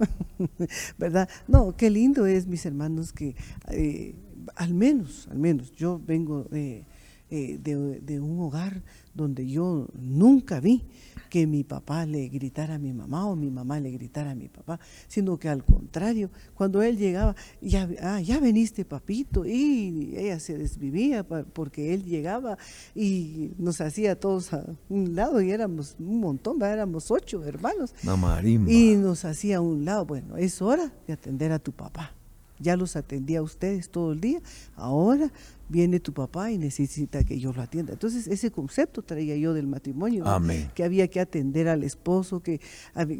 ¿verdad? 0.97 1.29
No, 1.47 1.75
qué 1.75 1.89
lindo 1.89 2.25
es, 2.25 2.47
mis 2.47 2.65
hermanos, 2.65 3.13
que 3.13 3.35
eh, 3.69 4.15
al 4.55 4.73
menos, 4.73 5.27
al 5.29 5.39
menos, 5.39 5.71
yo 5.71 6.01
vengo 6.05 6.43
de, 6.45 6.85
eh, 7.29 7.59
de 7.61 8.19
un 8.19 8.39
hogar 8.39 8.81
donde 9.17 9.47
yo 9.47 9.87
nunca 9.99 10.59
vi 10.59 10.85
que 11.29 11.45
mi 11.45 11.63
papá 11.63 12.05
le 12.05 12.29
gritara 12.29 12.75
a 12.75 12.79
mi 12.79 12.93
mamá 12.93 13.27
o 13.27 13.35
mi 13.35 13.49
mamá 13.49 13.79
le 13.79 13.91
gritara 13.91 14.31
a 14.31 14.35
mi 14.35 14.47
papá, 14.47 14.79
sino 15.07 15.37
que 15.37 15.49
al 15.49 15.63
contrario, 15.63 16.29
cuando 16.53 16.81
él 16.81 16.97
llegaba, 16.97 17.35
ya, 17.61 17.89
ah, 18.01 18.21
ya 18.21 18.39
veniste 18.39 18.85
papito, 18.85 19.45
y 19.45 20.13
ella 20.15 20.39
se 20.39 20.57
desvivía 20.57 21.23
porque 21.25 21.93
él 21.93 22.05
llegaba 22.05 22.57
y 22.95 23.51
nos 23.57 23.81
hacía 23.81 24.19
todos 24.19 24.53
a 24.53 24.65
un 24.89 25.15
lado 25.15 25.41
y 25.41 25.51
éramos 25.51 25.95
un 25.99 26.19
montón, 26.19 26.61
éramos 26.61 27.11
ocho 27.11 27.43
hermanos. 27.43 27.93
Y 28.71 28.95
nos 28.95 29.25
hacía 29.25 29.57
a 29.57 29.61
un 29.61 29.85
lado, 29.85 30.05
bueno, 30.05 30.37
es 30.37 30.61
hora 30.61 30.93
de 31.05 31.13
atender 31.13 31.51
a 31.51 31.59
tu 31.59 31.71
papá 31.71 32.16
ya 32.59 32.77
los 32.77 32.95
atendía 32.95 33.39
a 33.39 33.43
ustedes 33.43 33.89
todo 33.89 34.13
el 34.13 34.21
día, 34.21 34.41
ahora 34.75 35.31
viene 35.69 35.99
tu 35.99 36.13
papá 36.13 36.51
y 36.51 36.57
necesita 36.57 37.23
que 37.23 37.39
yo 37.39 37.51
lo 37.51 37.61
atienda. 37.61 37.93
Entonces 37.93 38.27
ese 38.27 38.51
concepto 38.51 39.01
traía 39.01 39.35
yo 39.35 39.53
del 39.53 39.67
matrimonio, 39.67 40.23
que 40.73 40.83
había 40.83 41.07
que 41.07 41.19
atender 41.19 41.67
al 41.67 41.83
esposo, 41.83 42.41
que, 42.41 42.61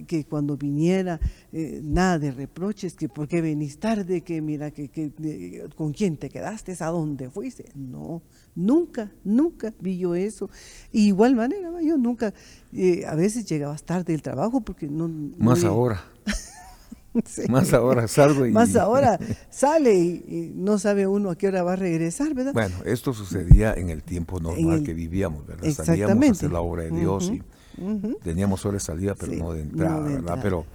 que 0.08 0.24
cuando 0.26 0.56
viniera 0.58 1.20
eh, 1.52 1.82
nada 1.84 2.20
de 2.20 2.32
reproches, 2.32 2.96
que 2.96 3.10
por 3.10 3.28
qué 3.28 3.42
venís 3.42 3.80
tarde, 3.80 4.22
que 4.22 4.42
mira, 4.42 4.72
que, 4.72 5.68
con 5.76 5.92
quién 5.92 6.18
te 6.18 6.30
quedaste, 6.30 6.76
a 6.80 6.88
dónde 6.88 7.30
fuiste. 7.30 7.72
No, 7.76 8.22
nunca, 8.56 9.12
nunca 9.24 9.74
vi 9.80 9.98
yo 9.98 10.16
eso. 10.16 10.50
Y 10.92 11.08
igual 11.08 11.36
manera, 11.36 11.70
yo 11.82 11.98
nunca, 11.98 12.34
eh, 12.74 13.06
a 13.06 13.16
veces 13.16 13.46
llegabas 13.46 13.84
tarde 13.84 14.14
del 14.14 14.22
trabajo 14.22 14.62
porque 14.62 14.88
no... 14.88 15.10
Más 15.38 15.64
ahora. 15.64 16.02
Más 17.50 17.74
ahora 17.74 18.08
salgo 18.08 18.46
y... 18.46 18.52
Más 18.52 18.76
ahora 18.76 19.20
sale 19.50 19.96
y, 19.96 20.52
no 20.56 20.80
sabe 20.80 21.08
uno 21.08 21.30
a 21.32 21.36
qué 21.36 21.48
hora 21.48 21.64
va 21.64 21.74
a 21.74 21.76
regresar, 21.76 22.34
¿verdad? 22.34 22.54
Bueno, 22.54 22.76
esto 22.86 23.14
sucedía 23.14 23.74
en 23.74 23.90
el 23.90 24.04
tiempo 24.04 24.40
normal 24.40 24.84
que 24.84 24.94
vivíamos, 24.94 25.46
¿verdad? 25.46 25.70
Salíamos 25.72 26.28
a 26.28 26.32
hacer 26.32 26.52
la 26.52 26.62
obra 26.62 26.84
de 26.84 26.92
Dios 26.92 27.32
y 27.32 27.42
teníamos 28.24 28.66
hora 28.66 28.76
de 28.76 28.80
salida, 28.80 29.16
pero 29.16 29.34
no 29.34 29.54
de 29.54 29.62
entrada, 29.62 30.02
¿verdad? 30.02 30.40
Pero 30.42 30.66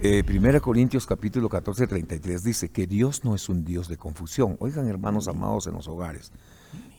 eh, 0.00 0.22
Primera 0.24 0.60
Corintios 0.60 1.06
capítulo 1.06 1.48
14, 1.48 1.86
33 1.86 2.42
dice 2.42 2.68
que 2.68 2.86
Dios 2.86 3.24
no 3.24 3.34
es 3.34 3.48
un 3.48 3.64
Dios 3.64 3.88
de 3.88 3.96
confusión. 3.96 4.56
Oigan, 4.60 4.86
hermanos 4.88 5.28
amados 5.28 5.66
en 5.66 5.74
los 5.74 5.88
hogares, 5.88 6.32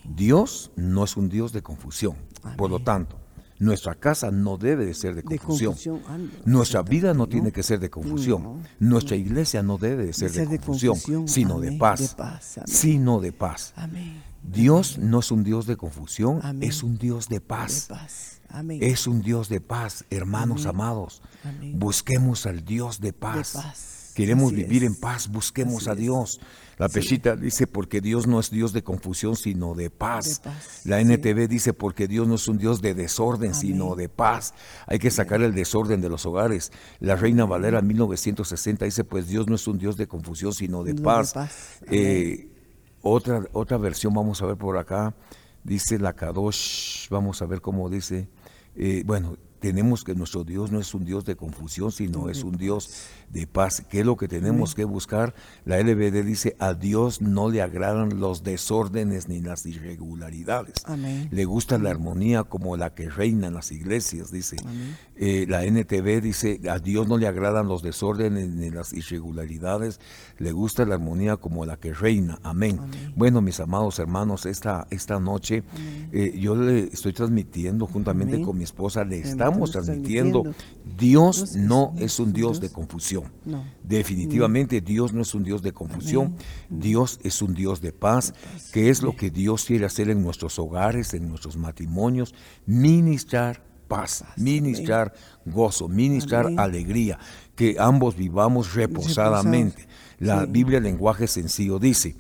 Dios 0.04 0.72
no 0.76 1.04
es 1.04 1.18
un 1.18 1.30
Dios 1.30 1.52
de 1.54 1.62
confusión. 1.62 2.16
Por 2.56 2.70
lo 2.70 2.80
tanto, 2.80 3.18
nuestra 3.60 3.96
casa 3.96 4.32
no 4.32 4.58
debe 4.58 4.86
de 4.86 4.94
ser 4.94 5.16
de 5.16 5.24
confusión. 5.24 5.76
Nuestra 6.46 6.82
vida 6.82 7.14
no, 7.14 7.28
tiene 7.28 7.52
que 7.52 7.64
ser 7.64 7.80
de 7.80 7.90
confusión. 7.90 8.64
Nuestra 8.80 9.16
iglesia 9.16 9.64
no 9.64 9.78
debe 9.78 10.06
de 10.06 10.14
ser 10.14 10.32
de, 10.32 10.60
confusión, 10.60 11.28
sino 11.28 11.60
de 11.60 11.74
paz. 11.74 12.16
sino 12.66 13.20
de 13.20 13.32
paz. 13.32 13.74
Dios 14.44 14.98
no 14.98 15.20
es 15.20 15.32
un 15.32 15.44
Dios 15.44 15.68
de 15.68 15.76
confusión, 15.76 16.42
es 16.62 16.84
un 16.84 16.98
Dios 16.98 17.28
de 17.28 17.42
paz. 17.42 17.90
Es 18.70 19.08
un 19.08 19.22
Dios 19.22 19.50
de 19.50 19.62
paz, 19.62 20.06
hermanos 20.10 20.66
amados. 20.66 21.22
Busquemos 21.74 22.46
al 22.46 22.64
Dios 22.64 23.02
de 23.02 23.14
paz. 23.14 24.12
Queremos 24.16 24.52
vivir 24.52 24.84
en 24.84 24.96
paz, 24.96 25.28
busquemos 25.28 25.88
a 25.88 25.96
Dios. 25.96 26.40
La 26.78 26.90
Peshita 26.90 27.36
dice, 27.36 27.66
porque 27.66 28.02
Dios 28.02 28.28
no 28.28 28.40
es 28.40 28.52
Dios 28.52 28.72
de 28.72 28.84
confusión, 28.84 29.36
sino 29.36 29.74
de 29.74 29.90
paz. 29.90 30.42
La 30.84 31.02
NTV 31.02 31.48
dice, 31.48 31.74
porque 31.74 32.08
Dios 32.08 32.28
no 32.28 32.36
es 32.36 32.48
un 32.48 32.60
Dios 32.60 32.82
de 32.82 32.94
desorden, 32.94 33.56
sino 33.56 33.96
de 33.96 34.10
paz. 34.10 34.54
Hay 34.86 35.00
que 35.00 35.10
sacar 35.10 35.42
el 35.42 35.56
desorden 35.56 36.02
de 36.02 36.10
los 36.10 36.26
hogares. 36.26 36.72
La 37.00 37.16
Reina 37.16 37.46
Valera 37.46 37.82
1960 37.82 38.86
dice, 38.86 39.04
pues 39.04 39.28
Dios 39.28 39.48
no 39.48 39.56
es 39.56 39.68
un 39.68 39.80
Dios 39.80 39.98
de 39.98 40.08
confusión, 40.08 40.54
sino 40.54 40.84
de 40.84 40.94
paz. 40.94 41.34
Eh, 41.90 42.50
otra, 43.02 43.44
otra 43.54 43.78
versión, 43.78 44.14
vamos 44.14 44.42
a 44.42 44.46
ver 44.46 44.58
por 44.58 44.78
acá, 44.78 45.16
dice 45.64 45.98
la 45.98 46.14
Kadosh, 46.14 47.10
vamos 47.10 47.42
a 47.42 47.46
ver 47.46 47.62
cómo 47.62 47.90
dice. 47.90 48.28
Eh, 48.76 49.02
bueno, 49.06 49.38
tenemos 49.60 50.04
que 50.04 50.16
nuestro 50.16 50.44
Dios 50.44 50.72
no 50.72 50.80
es 50.80 50.94
un 50.94 51.06
Dios 51.06 51.26
de 51.26 51.36
confusión, 51.36 51.92
sino 51.92 52.30
es 52.30 52.44
un 52.44 52.58
Dios 52.58 52.90
de 53.30 53.48
paz. 53.48 53.84
¿Qué 53.90 54.02
es 54.02 54.06
lo 54.06 54.16
que 54.18 54.28
tenemos 54.28 54.76
que 54.76 54.86
buscar? 54.86 55.34
La 55.66 55.80
LBD 55.80 56.24
dice, 56.24 56.56
a 56.60 56.74
Dios 56.74 57.22
no 57.22 57.50
le 57.50 57.62
agradan 57.62 58.20
los 58.20 58.44
desórdenes 58.44 59.28
ni 59.28 59.42
las 59.42 59.66
irregularidades. 59.66 60.84
Le 61.32 61.46
gusta 61.46 61.78
la 61.78 61.90
armonía 61.90 62.44
como 62.44 62.78
la 62.78 62.94
que 62.94 63.10
reina 63.10 63.48
en 63.48 63.54
las 63.54 63.72
iglesias, 63.72 64.32
dice. 64.32 64.58
Eh, 65.16 65.46
la 65.50 65.66
NTV 65.66 66.22
dice, 66.22 66.62
a 66.70 66.80
Dios 66.80 67.08
no 67.08 67.18
le 67.18 67.28
agradan 67.28 67.68
los 67.68 67.82
desórdenes 67.82 68.50
ni 68.50 68.70
las 68.70 68.94
irregularidades. 68.94 70.00
Le 70.38 70.52
gusta 70.52 70.86
la 70.86 70.96
armonía 70.96 71.38
como 71.38 71.66
la 71.66 71.78
que 71.78 71.94
reina. 71.94 72.40
Amén. 72.44 72.80
Bueno, 73.16 73.42
mis 73.42 73.60
amados 73.60 74.00
hermanos, 74.00 74.46
esta, 74.46 74.88
esta 74.90 75.20
noche 75.20 75.64
eh, 76.12 76.38
yo 76.40 76.56
le 76.56 76.86
estoy 76.86 77.14
transmitiendo 77.14 77.88
juntamente 77.88 78.42
con 78.42 78.58
mi 78.58 78.64
esposa, 78.64 79.04
le 79.04 79.20
estamos 79.48 79.72
transmitiendo, 79.72 80.44
Dios 80.98 81.56
no 81.56 81.94
es 81.98 82.20
un 82.20 82.34
Dios 82.34 82.60
de 82.60 82.70
confusión. 82.70 83.32
Definitivamente 83.84 84.82
Dios 84.82 85.14
no 85.14 85.22
es 85.22 85.34
un 85.34 85.44
Dios 85.44 85.62
de 85.62 85.72
confusión, 85.72 86.36
Dios 86.70 87.20
es 87.24 87.42
un 87.42 87.54
Dios 87.54 87.82
de 87.82 87.92
paz, 87.94 88.34
que 88.72 88.90
es 88.90 89.02
lo 89.02 89.16
que 89.16 89.30
Dios 89.30 89.66
quiere 89.66 89.86
hacer 89.86 90.10
en 90.10 90.22
nuestros 90.22 90.60
hogares, 90.60 91.14
en 91.14 91.30
nuestros 91.30 91.58
matrimonios, 91.58 92.34
ministrar 92.66 93.64
paz, 93.88 94.26
ministrar 94.36 95.14
gozo, 95.46 95.88
ministrar 95.88 96.48
alegría, 96.58 97.18
que 97.56 97.78
ambos 97.80 98.16
vivamos 98.16 98.74
reposadamente. 98.74 99.88
La 100.20 100.46
Biblia, 100.46 100.80
lenguaje 100.80 101.28
sencillo, 101.28 101.80
dice, 101.80 102.16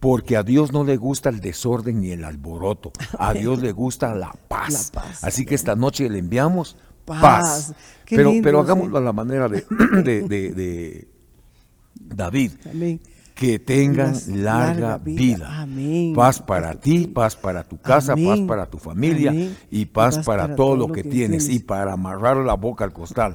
porque 0.00 0.36
a 0.36 0.42
Dios 0.42 0.72
no 0.72 0.82
le 0.82 0.96
gusta 0.96 1.28
el 1.28 1.40
desorden 1.40 2.00
ni 2.00 2.10
el 2.10 2.24
alboroto, 2.24 2.92
a 3.18 3.32
Dios 3.34 3.60
le 3.60 3.72
gusta 3.72 4.14
la 4.14 4.34
paz. 4.48 4.90
Así 5.22 5.44
que 5.44 5.54
esta 5.54 5.76
noche 5.76 6.08
le 6.08 6.18
enviamos 6.18 6.76
paz. 7.04 7.74
Pero, 8.08 8.32
pero 8.42 8.60
hagámoslo 8.60 8.98
a 8.98 9.00
la 9.00 9.12
manera 9.12 9.48
de, 9.48 9.64
de, 10.02 11.08
David. 11.94 12.52
Que 13.40 13.58
tengan 13.58 14.14
larga, 14.26 14.98
vida. 14.98 15.66
Paz 16.14 16.42
para 16.42 16.74
ti, 16.74 17.06
paz 17.06 17.34
para 17.34 17.64
tu 17.64 17.78
casa, 17.78 18.14
paz 18.14 18.38
para 18.46 18.66
tu 18.66 18.76
familia 18.76 19.32
y 19.70 19.86
paz, 19.86 20.18
para, 20.26 20.54
todo, 20.54 20.76
lo 20.76 20.88
que, 20.88 21.02
tienes, 21.02 21.48
y 21.48 21.60
para 21.60 21.94
amarrar 21.94 22.36
la 22.36 22.52
boca 22.52 22.84
al 22.84 22.92
costal. 22.92 23.32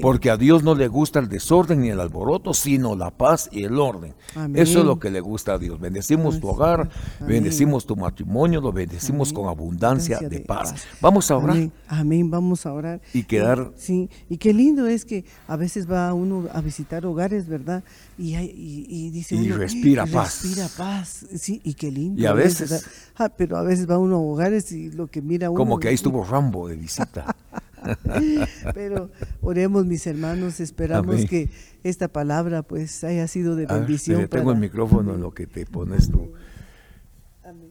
Porque 0.00 0.30
a 0.30 0.36
Dios 0.36 0.62
no 0.62 0.76
le 0.76 0.86
gusta 0.86 1.18
el 1.18 1.28
desorden 1.28 1.80
ni 1.80 1.88
el 1.88 1.98
alboroto, 1.98 2.54
sino 2.54 2.94
la 2.94 3.10
paz 3.10 3.48
y 3.50 3.64
el 3.64 3.80
orden. 3.80 4.14
Eso 4.54 4.78
es 4.78 4.84
lo 4.84 5.00
que 5.00 5.10
le 5.10 5.18
gusta 5.18 5.54
a 5.54 5.58
Dios. 5.58 5.80
Bendecimos 5.80 6.38
tu 6.38 6.46
hogar, 6.50 6.88
bendecimos 7.18 7.84
tu 7.84 7.96
matrimonio, 7.96 8.60
lo 8.60 8.72
bendecimos 8.72 9.32
con 9.32 9.48
abundancia 9.48 10.20
de, 10.20 10.38
paz. 10.38 10.86
Vamos 11.00 11.32
a 11.32 11.36
orar. 11.36 11.68
Amén. 11.88 12.30
vamos 12.30 12.64
a 12.64 12.72
orar. 12.72 13.00
Y 13.12 13.24
quedar. 13.24 13.72
sí, 13.74 14.08
y 14.28 14.36
qué 14.36 14.54
lindo 14.54 14.86
es 14.86 15.04
que 15.04 15.24
a 15.48 15.56
veces 15.56 15.90
va 15.90 16.14
uno 16.14 16.44
a 16.52 16.60
visitar 16.60 17.04
hogares, 17.04 17.48
¿verdad? 17.48 17.82
Y, 18.18 18.36
y, 18.36 19.10
dice. 19.10 19.36
Y 19.36 19.52
respira 19.52 20.04
paz. 20.04 20.42
Respira 20.42 20.68
paz. 20.76 21.24
Sí, 21.36 21.60
y 21.62 21.74
qué 21.74 21.92
lindo. 21.92 22.20
Y 22.20 22.26
a 22.26 22.32
veces. 22.32 22.84
Ah, 23.14 23.28
pero 23.28 23.56
a 23.56 23.62
veces 23.62 23.88
va 23.88 23.96
uno 23.96 24.16
a 24.16 24.18
hogares 24.18 24.72
y 24.72 24.90
lo 24.90 25.06
que 25.06 25.22
mira 25.22 25.50
uno. 25.50 25.56
Como 25.56 25.78
que 25.78 25.88
ahí 25.88 25.94
estuvo 25.94 26.24
Rambo 26.24 26.68
de 26.68 26.76
visita. 26.76 27.36
Pero 28.74 29.08
oremos, 29.40 29.86
mis 29.86 30.04
hermanos, 30.06 30.58
esperamos 30.58 31.24
que 31.26 31.48
esta 31.84 32.08
palabra 32.08 32.62
pues 32.62 33.04
haya 33.04 33.26
sido 33.28 33.54
de 33.54 33.66
bendición. 33.66 34.28
tengo 34.28 34.50
el 34.50 34.58
micrófono 34.58 35.14
en 35.14 35.20
lo 35.20 35.32
que 35.32 35.46
te 35.46 35.64
pones 35.64 36.10
tu 36.10 36.32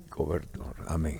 cobertor. 0.10 0.76
Amén. 0.88 1.20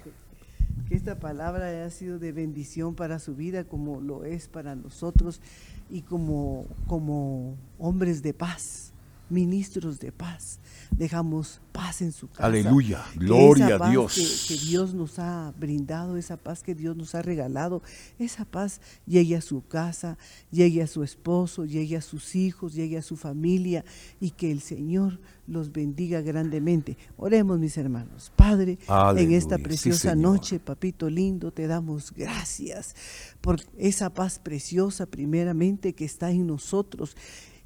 Que 0.88 0.96
esta 0.96 1.20
palabra 1.20 1.68
haya 1.68 1.90
sido 1.90 2.18
de 2.18 2.32
bendición 2.32 2.96
para 2.96 3.20
su 3.20 3.36
vida 3.36 3.66
como 3.66 4.00
lo 4.00 4.24
es 4.24 4.48
para 4.48 4.74
nosotros 4.76 5.42
y 5.90 6.02
como, 6.02 6.66
como 6.88 7.58
hombres 7.78 8.22
de 8.22 8.34
paz 8.34 8.94
ministros 9.30 10.00
de 10.00 10.12
paz. 10.12 10.60
Dejamos 10.92 11.62
paz 11.72 12.02
en 12.02 12.12
su 12.12 12.30
casa. 12.30 12.46
Aleluya, 12.46 13.04
gloria 13.16 13.78
a 13.80 13.90
Dios. 13.90 14.16
Que, 14.16 14.56
que, 14.56 14.66
Dios 14.66 14.94
nos 14.94 15.20
ha 15.20 15.54
brindado, 15.60 16.18
esa 16.18 16.38
paz 16.38 16.64
que 16.64 16.74
Dios 16.74 16.96
nos 16.96 17.14
ha 17.14 17.22
regalado, 17.22 17.82
esa 18.18 18.46
paz 18.46 18.82
llegue 19.06 19.36
a 19.36 19.42
su 19.42 19.66
casa, 19.68 20.18
llegue 20.52 20.82
a 20.82 20.88
su 20.88 21.04
esposo, 21.04 21.66
llegue 21.66 21.98
a 21.98 22.02
sus 22.02 22.36
hijos, 22.36 22.74
llegue 22.74 22.98
a 22.98 23.02
su 23.02 23.18
familia 23.18 23.84
y 24.20 24.32
que 24.32 24.52
el 24.52 24.62
Señor 24.62 25.20
los 25.48 25.72
bendiga 25.72 26.22
grandemente. 26.22 26.98
Oremos, 27.18 27.60
mis 27.60 27.78
hermanos. 27.78 28.32
Padre, 28.36 28.78
en 29.16 29.32
esta 29.32 29.58
preciosa 29.58 30.16
noche, 30.16 30.60
papito 30.60 31.10
lindo, 31.10 31.52
te 31.52 31.68
damos 31.68 32.12
gracias 32.12 32.96
por 33.42 33.62
esa 33.78 34.14
paz 34.14 34.40
preciosa, 34.40 35.06
primeramente, 35.06 35.94
que 35.94 36.06
está 36.06 36.32
en 36.32 36.48
nosotros 36.48 37.16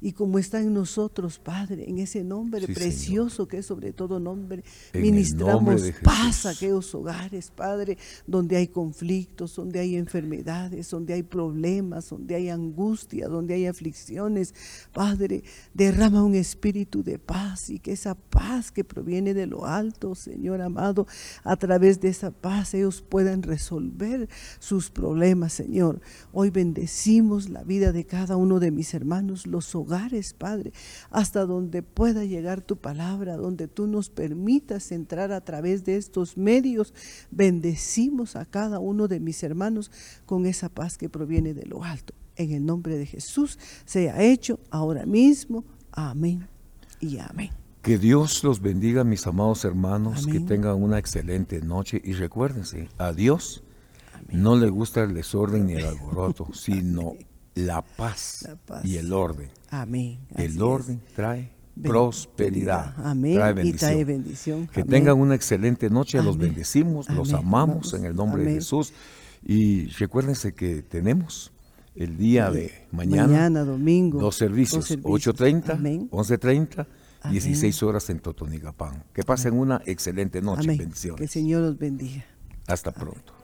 y 0.04 0.12
como 0.14 0.40
está 0.40 0.60
en 0.60 0.74
nosotros, 0.74 1.38
Padre, 1.38 1.88
en 1.88 1.98
ese 1.98 2.24
nombre 2.24 2.66
precioso 2.66 3.46
que 3.46 3.58
es 3.58 3.66
sobre 3.66 3.92
todo 3.92 4.18
nombre, 4.18 4.64
ministramos 4.92 5.92
paz 6.02 6.44
a 6.44 6.50
aquellos 6.50 6.92
hogares, 6.92 7.52
Padre, 7.54 7.96
donde 8.26 8.56
hay 8.56 8.66
conflictos, 8.66 9.54
donde 9.54 9.78
hay 9.78 9.94
enfermedades, 9.94 10.90
donde 10.90 11.14
hay 11.14 11.22
problemas, 11.22 12.10
donde 12.10 12.34
hay 12.34 12.48
angustia, 12.48 13.28
donde 13.28 13.54
hay 13.54 13.66
aflicciones. 13.66 14.54
Padre, 14.92 15.44
derrama 15.72 16.24
un 16.24 16.34
espíritu 16.34 17.04
de 17.04 17.20
paz 17.20 17.70
y 17.70 17.78
que 17.78 17.92
esa 17.92 18.16
paz 18.16 18.72
que 18.72 18.82
proviene 18.82 19.34
de 19.34 19.46
lo 19.46 19.66
alto, 19.66 20.16
Señor 20.16 20.62
amado, 20.62 21.06
a 21.44 21.54
través 21.54 22.00
de 22.00 22.08
esa 22.08 22.32
paz 22.32 22.74
ellos 22.74 23.02
puedan 23.08 23.44
resolver 23.44 24.28
sus 24.58 24.90
problemas, 24.90 25.52
Señor. 25.52 26.00
Hoy 26.32 26.50
bendecimos 26.50 27.48
la 27.50 27.62
vida 27.62 27.92
de 27.92 28.04
cada 28.04 28.36
uno 28.36 28.58
de 28.58 28.72
mis 28.72 28.94
hermanos, 28.94 29.46
los 29.46 29.72
hogares 29.76 29.91
Padre, 30.36 30.72
hasta 31.10 31.44
donde 31.46 31.82
pueda 31.82 32.24
llegar 32.24 32.60
tu 32.60 32.76
palabra, 32.76 33.36
donde 33.36 33.68
tú 33.68 33.86
nos 33.86 34.10
permitas 34.10 34.92
entrar 34.92 35.32
a 35.32 35.40
través 35.40 35.84
de 35.84 35.96
estos 35.96 36.36
medios. 36.36 36.94
Bendecimos 37.30 38.36
a 38.36 38.44
cada 38.44 38.78
uno 38.78 39.08
de 39.08 39.20
mis 39.20 39.42
hermanos 39.42 39.90
con 40.26 40.46
esa 40.46 40.68
paz 40.68 40.98
que 40.98 41.08
proviene 41.08 41.54
de 41.54 41.66
lo 41.66 41.84
alto. 41.84 42.14
En 42.36 42.52
el 42.52 42.64
nombre 42.64 42.96
de 42.96 43.06
Jesús 43.06 43.58
sea 43.84 44.22
hecho 44.22 44.58
ahora 44.70 45.06
mismo. 45.06 45.64
Amén 45.92 46.48
y 47.00 47.18
amén. 47.18 47.50
Que 47.82 47.98
Dios 47.98 48.44
los 48.44 48.60
bendiga, 48.60 49.02
mis 49.02 49.26
amados 49.26 49.64
hermanos, 49.64 50.26
que 50.26 50.38
tengan 50.40 50.80
una 50.80 50.98
excelente 50.98 51.60
noche 51.60 52.00
y 52.02 52.12
recuérdense, 52.12 52.88
a 52.96 53.12
Dios 53.12 53.64
no 54.30 54.56
le 54.56 54.68
gusta 54.70 55.02
el 55.02 55.14
desorden 55.14 55.66
ni 55.66 55.74
el 55.74 55.84
alboroto, 55.84 56.48
sino 56.52 57.14
la 57.54 57.82
paz, 57.82 58.48
y 58.84 58.96
el 58.96 59.12
orden. 59.12 59.50
Amén. 59.70 60.18
El 60.36 60.60
orden 60.62 61.00
trae 61.14 61.52
prosperidad. 61.82 62.94
Amén. 62.98 63.34
Trae 63.34 63.52
bendición. 63.52 63.76
Y 63.76 63.78
trae 63.78 64.04
bendición. 64.04 64.66
Que 64.68 64.84
tengan 64.84 65.18
una 65.18 65.34
excelente 65.34 65.88
noche. 65.90 66.22
Los 66.22 66.36
bendecimos, 66.38 67.08
los 67.10 67.32
amamos 67.32 67.94
en 67.94 68.04
el 68.04 68.14
nombre 68.14 68.44
de 68.44 68.54
Jesús. 68.54 68.92
Y 69.44 69.86
recuérdense 69.86 70.54
que 70.54 70.82
tenemos 70.82 71.52
el 71.94 72.16
día 72.16 72.50
de 72.50 72.86
mañana, 72.90 73.26
mañana 73.26 73.64
domingo, 73.64 74.20
dos 74.20 74.36
servicios, 74.36 74.90
8.30, 74.90 76.08
11.30, 76.10 76.86
16 77.30 77.82
horas 77.82 78.08
en 78.10 78.20
Totonigapán. 78.20 79.04
Que 79.12 79.22
pasen 79.24 79.54
una 79.54 79.82
excelente 79.84 80.40
noche. 80.40 80.68
Bendiciones. 80.68 81.18
Que 81.18 81.24
el 81.24 81.30
Señor 81.30 81.62
los 81.62 81.78
bendiga. 81.78 82.24
Hasta 82.66 82.92
pronto. 82.92 83.34